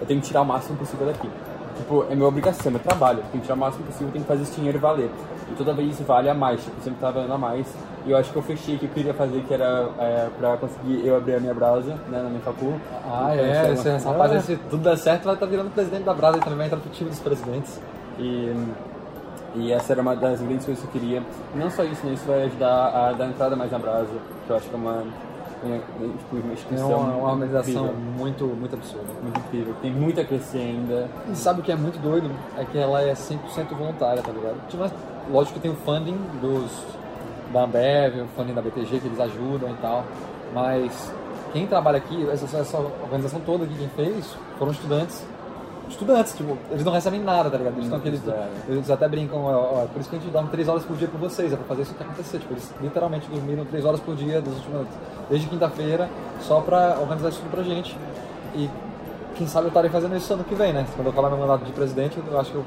eu 0.00 0.06
tenho 0.06 0.20
que 0.20 0.26
tirar 0.26 0.42
o 0.42 0.44
máximo 0.44 0.76
possível 0.78 1.06
daqui. 1.06 1.28
Tipo, 1.76 2.04
é 2.10 2.14
minha 2.14 2.26
obrigação, 2.26 2.66
é 2.66 2.70
meu 2.70 2.80
trabalho. 2.80 3.18
Eu 3.18 3.24
tenho 3.30 3.40
que 3.40 3.42
tirar 3.42 3.54
o 3.54 3.58
máximo 3.58 3.84
possível, 3.84 4.08
eu 4.08 4.12
tenho 4.12 4.24
que 4.24 4.28
fazer 4.28 4.42
esse 4.42 4.54
dinheiro 4.56 4.78
valer. 4.78 5.10
E 5.50 5.54
toda 5.54 5.72
vez 5.72 6.00
vale 6.00 6.28
a 6.28 6.34
mais, 6.34 6.62
tipo, 6.62 6.80
sempre 6.82 7.00
tá 7.00 7.10
valendo 7.10 7.32
a 7.32 7.38
mais. 7.38 7.66
E 8.04 8.10
eu 8.10 8.16
acho 8.16 8.32
que 8.32 8.36
eu 8.36 8.42
fechei 8.42 8.74
o 8.74 8.78
que 8.78 8.86
eu 8.86 8.90
queria 8.90 9.14
fazer, 9.14 9.42
que 9.42 9.54
era 9.54 9.88
é, 9.98 10.28
pra 10.38 10.56
conseguir 10.56 11.06
eu 11.06 11.16
abrir 11.16 11.34
a 11.34 11.40
minha 11.40 11.54
brasa, 11.54 11.94
né, 12.08 12.22
na 12.22 12.28
minha 12.28 12.40
facu. 12.40 12.74
Ah, 13.06 13.30
então, 13.32 13.44
é, 13.44 13.72
esse, 13.72 13.88
esse 13.88 14.06
rapaz, 14.06 14.32
é. 14.32 14.40
se 14.40 14.56
tudo 14.56 14.82
der 14.82 14.96
certo, 14.98 15.24
vai 15.24 15.34
estar 15.34 15.46
tá 15.46 15.50
virando 15.50 15.70
presidente 15.70 16.02
da 16.02 16.14
brasa 16.14 16.38
e 16.38 16.40
também 16.40 16.58
vai 16.58 16.66
entrar 16.66 16.80
pro 16.80 16.90
time 16.90 17.10
dos 17.10 17.20
presidentes. 17.20 17.80
E, 18.18 18.52
e 19.54 19.72
essa 19.72 19.92
era 19.92 20.02
uma 20.02 20.16
das 20.16 20.40
grandes 20.40 20.64
coisas 20.64 20.82
que 20.82 20.88
eu 20.88 21.00
queria. 21.00 21.22
Não 21.54 21.70
só 21.70 21.84
isso, 21.84 22.04
né, 22.06 22.14
isso 22.14 22.26
vai 22.26 22.44
ajudar 22.44 22.88
a 22.88 23.12
dar 23.12 23.26
entrada 23.26 23.54
mais 23.54 23.70
na 23.70 23.78
brasa, 23.78 24.08
que 24.46 24.50
eu 24.50 24.56
acho 24.56 24.68
que 24.68 24.74
é 24.74 24.78
uma 24.78 25.04
tipo. 26.56 26.74
É 26.74 26.84
uma, 26.84 27.16
uma 27.16 27.32
organização 27.32 27.92
muito, 27.92 28.44
muito 28.44 28.74
absurda. 28.74 29.12
Muito 29.22 29.38
incrível. 29.40 29.74
Tem 29.82 29.92
muito 29.92 30.20
a 30.20 30.24
crescer 30.24 30.58
ainda. 30.58 31.08
E 31.30 31.36
sabe 31.36 31.60
o 31.60 31.62
que 31.64 31.72
é 31.72 31.76
muito 31.76 31.98
doido? 32.00 32.30
É 32.56 32.64
que 32.64 32.78
ela 32.78 33.02
é 33.02 33.12
100% 33.12 33.76
voluntária, 33.76 34.22
tá 34.22 34.32
ligado? 34.32 34.56
Tipo, 34.68 34.90
lógico 35.30 35.54
que 35.54 35.60
tem 35.60 35.70
o 35.70 35.76
funding 35.76 36.18
dos, 36.40 36.70
da 37.52 37.64
Ambev, 37.64 38.22
o 38.22 38.28
funding 38.36 38.54
da 38.54 38.62
BTG, 38.62 39.00
que 39.00 39.06
eles 39.06 39.20
ajudam 39.20 39.70
e 39.70 39.76
tal. 39.76 40.04
Mas 40.54 41.12
quem 41.52 41.66
trabalha 41.66 41.98
aqui, 41.98 42.28
essa, 42.30 42.56
essa 42.56 42.78
organização 42.78 43.40
toda 43.40 43.64
aqui, 43.64 43.74
quem 43.76 43.88
fez, 43.88 44.36
foram 44.58 44.72
estudantes 44.72 45.24
estudantes, 45.88 46.34
tipo, 46.34 46.56
eles 46.70 46.84
não 46.84 46.92
recebem 46.92 47.20
nada, 47.20 47.50
tá 47.50 47.56
ligado? 47.58 47.78
Eles, 47.78 47.92
aqueles, 47.92 48.20
eles 48.68 48.90
até 48.90 49.08
brincam, 49.08 49.44
ó, 49.44 49.82
ó, 49.82 49.86
por 49.86 50.00
isso 50.00 50.10
que 50.10 50.16
a 50.16 50.18
gente 50.18 50.30
dorme 50.30 50.48
3 50.50 50.68
horas 50.68 50.84
por 50.84 50.96
dia 50.96 51.08
por 51.08 51.18
vocês, 51.18 51.52
é 51.52 51.56
pra 51.56 51.64
fazer 51.64 51.82
isso 51.82 51.94
que 51.94 52.02
acontecer. 52.02 52.38
Tipo, 52.38 52.54
eles 52.54 52.74
literalmente 52.80 53.28
dormiram 53.28 53.64
3 53.64 53.84
horas 53.84 54.00
por 54.00 54.14
dia 54.14 54.40
dos 54.40 54.54
últimos, 54.56 54.86
desde 55.28 55.48
quinta-feira, 55.48 56.08
só 56.40 56.60
pra 56.60 56.98
organizar 57.00 57.30
isso 57.30 57.40
tudo 57.40 57.50
pra 57.50 57.62
gente. 57.62 57.96
E 58.54 58.68
quem 59.34 59.46
sabe 59.46 59.66
eu 59.66 59.68
estarei 59.68 59.90
fazendo 59.90 60.16
isso 60.16 60.32
ano 60.32 60.44
que 60.44 60.54
vem, 60.54 60.72
né? 60.72 60.86
Quando 60.96 61.06
eu 61.06 61.12
acabar 61.12 61.28
meu 61.30 61.38
mandato 61.38 61.64
de 61.64 61.72
presidente, 61.72 62.18
eu 62.28 62.40
acho 62.40 62.50
que 62.50 62.56
eu 62.56 62.64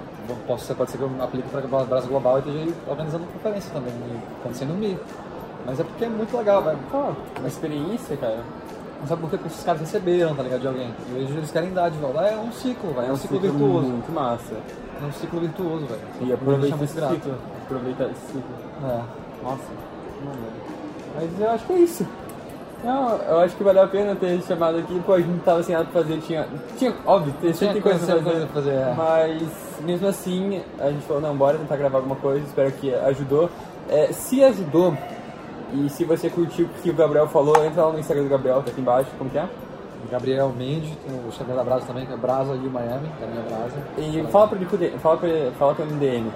posso 0.47 0.73
pode 0.73 0.91
ser 0.91 0.97
que 0.97 1.03
eu 1.03 1.11
aplique 1.21 1.47
para 1.49 1.65
o 1.65 1.85
Brasil 1.85 2.09
Global 2.09 2.37
e 2.37 2.39
esteja 2.39 2.73
organizando 2.87 3.25
conferência 3.25 3.71
também, 3.73 3.93
acontecendo 4.39 4.69
no 4.69 4.75
Mi. 4.75 4.97
Mas 5.65 5.79
é 5.79 5.83
porque 5.83 6.05
é 6.05 6.09
muito 6.09 6.35
legal, 6.35 6.63
velho. 6.63 6.79
Pô, 6.89 7.11
uma 7.37 7.47
experiência, 7.47 8.17
cara. 8.17 8.39
Não 9.01 9.07
sabe 9.07 9.21
por 9.21 9.29
que 9.29 9.47
esses 9.47 9.63
caras 9.63 9.81
receberam, 9.81 10.33
tá 10.35 10.43
ligado, 10.43 10.61
de 10.61 10.67
alguém. 10.67 10.93
E 11.09 11.13
hoje 11.23 11.33
eles 11.37 11.51
querem 11.51 11.73
dar 11.73 11.89
de 11.89 11.97
volta. 11.97 12.21
É 12.21 12.37
um 12.37 12.51
ciclo, 12.51 12.93
velho. 12.93 13.07
É 13.07 13.11
um 13.11 13.15
ciclo 13.17 13.39
virtuoso. 13.39 13.87
muito 13.87 14.11
massa. 14.11 14.53
É 15.01 15.05
um 15.05 15.11
ciclo 15.11 15.39
virtuoso, 15.39 15.85
velho. 15.87 16.01
E 16.21 16.31
aproveita 16.33 16.83
esse 16.83 16.95
grato. 16.95 17.13
ciclo. 17.15 17.33
Aproveita 17.65 18.03
esse 18.03 18.25
ciclo. 18.27 18.43
É. 18.83 19.01
Nossa. 19.43 19.63
Mas 21.15 21.29
eu 21.39 21.49
acho 21.49 21.65
que 21.65 21.73
é 21.73 21.77
isso. 21.79 22.07
Não, 22.83 23.15
eu 23.17 23.39
acho 23.41 23.55
que 23.55 23.63
valeu 23.63 23.83
a 23.83 23.87
pena 23.87 24.15
ter 24.15 24.41
chamado 24.43 24.77
aqui. 24.79 24.99
Pô, 25.05 25.13
a 25.13 25.17
gente 25.19 25.29
não 25.29 25.39
tava 25.39 25.61
sem 25.61 25.75
nada 25.75 25.87
pra 25.91 26.01
fazer. 26.01 26.19
Tinha, 26.21 26.47
tinha 26.77 26.93
óbvio, 27.05 27.33
tem- 27.41 27.53
sempre 27.53 27.73
tem 27.75 27.81
coisa 27.81 28.05
pra 28.05 28.23
coisa 28.23 28.47
fazer. 28.47 28.71
fazer, 28.71 28.71
é. 28.71 28.93
Mas 28.97 29.43
mesmo 29.81 30.07
assim, 30.07 30.61
a 30.79 30.89
gente 30.89 31.05
falou, 31.05 31.21
não, 31.21 31.35
bora 31.35 31.57
tentar 31.59 31.75
gravar 31.75 31.99
alguma 31.99 32.15
coisa. 32.15 32.43
Espero 32.45 32.71
que 32.71 32.93
ajudou. 32.93 33.49
É, 33.89 34.11
se 34.13 34.43
ajudou, 34.43 34.95
e 35.73 35.89
se 35.89 36.03
você 36.05 36.29
curtiu 36.29 36.65
o 36.65 36.69
que 36.81 36.89
o 36.89 36.93
Gabriel 36.93 37.27
falou, 37.27 37.63
entra 37.65 37.85
lá 37.85 37.91
no 37.93 37.99
Instagram 37.99 38.23
do 38.23 38.29
Gabriel, 38.29 38.61
tá 38.63 38.71
aqui 38.71 38.81
embaixo, 38.81 39.09
como 39.17 39.29
que 39.29 39.37
é? 39.37 39.45
Gabriel 40.09 40.49
Mendes, 40.57 40.89
tem 41.05 41.15
o 41.15 41.27
Instagram 41.29 41.55
da 41.55 41.63
Brasa 41.63 41.85
também, 41.85 42.05
que 42.05 42.11
é 42.13 42.17
Brasa 42.17 42.53
e 42.55 42.57
Miami, 42.67 43.07
que 43.17 43.23
é 43.23 43.43
Brasa. 43.47 43.75
E 43.97 44.23
fala 44.31 44.47
pra 44.47 44.57
ele, 44.57 44.65
com 44.65 44.75
o 44.75 44.79
D- 44.79 44.89
fala 44.99 45.17
pra 45.17 45.29
ele, 45.29 45.51
fala 45.57 45.75
com 45.75 45.81
ele 45.83 45.93
no 45.93 45.99
DM. 45.99 46.31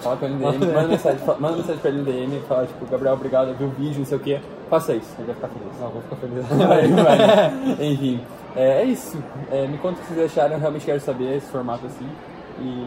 Fala 0.00 0.16
com 0.16 0.24
ele 0.26 0.34
no 0.34 0.40
DM, 0.40 0.66
manda 0.72 0.88
mensagem, 0.88 1.20
manda 1.38 1.56
mensagem 1.56 1.78
pra 1.80 1.90
ele 1.90 1.98
no 1.98 2.04
DM, 2.04 2.40
fala 2.48 2.66
tipo, 2.66 2.86
Gabriel, 2.86 3.14
obrigado, 3.14 3.48
eu 3.48 3.54
vi 3.54 3.64
o 3.64 3.68
vídeo, 3.70 3.98
não 4.00 4.06
sei 4.06 4.16
o 4.16 4.20
que. 4.20 4.40
Faça 4.68 4.94
isso, 4.94 5.08
ele 5.18 5.26
vai 5.26 5.34
ficar 5.36 5.48
feliz. 5.48 5.80
Não, 5.80 5.88
vou 5.88 6.02
ficar 6.02 6.16
feliz. 6.16 6.46
Vai, 6.68 6.88
vai. 6.88 7.86
Enfim, 7.92 8.20
é, 8.56 8.82
é 8.82 8.84
isso. 8.84 9.18
É, 9.50 9.66
me 9.66 9.78
conta 9.78 10.00
o 10.00 10.04
que 10.04 10.12
vocês 10.14 10.26
acharam, 10.32 10.54
eu 10.54 10.60
realmente 10.60 10.84
quero 10.84 11.00
saber 11.00 11.36
esse 11.36 11.46
formato 11.50 11.86
assim. 11.86 12.08
E 12.60 12.78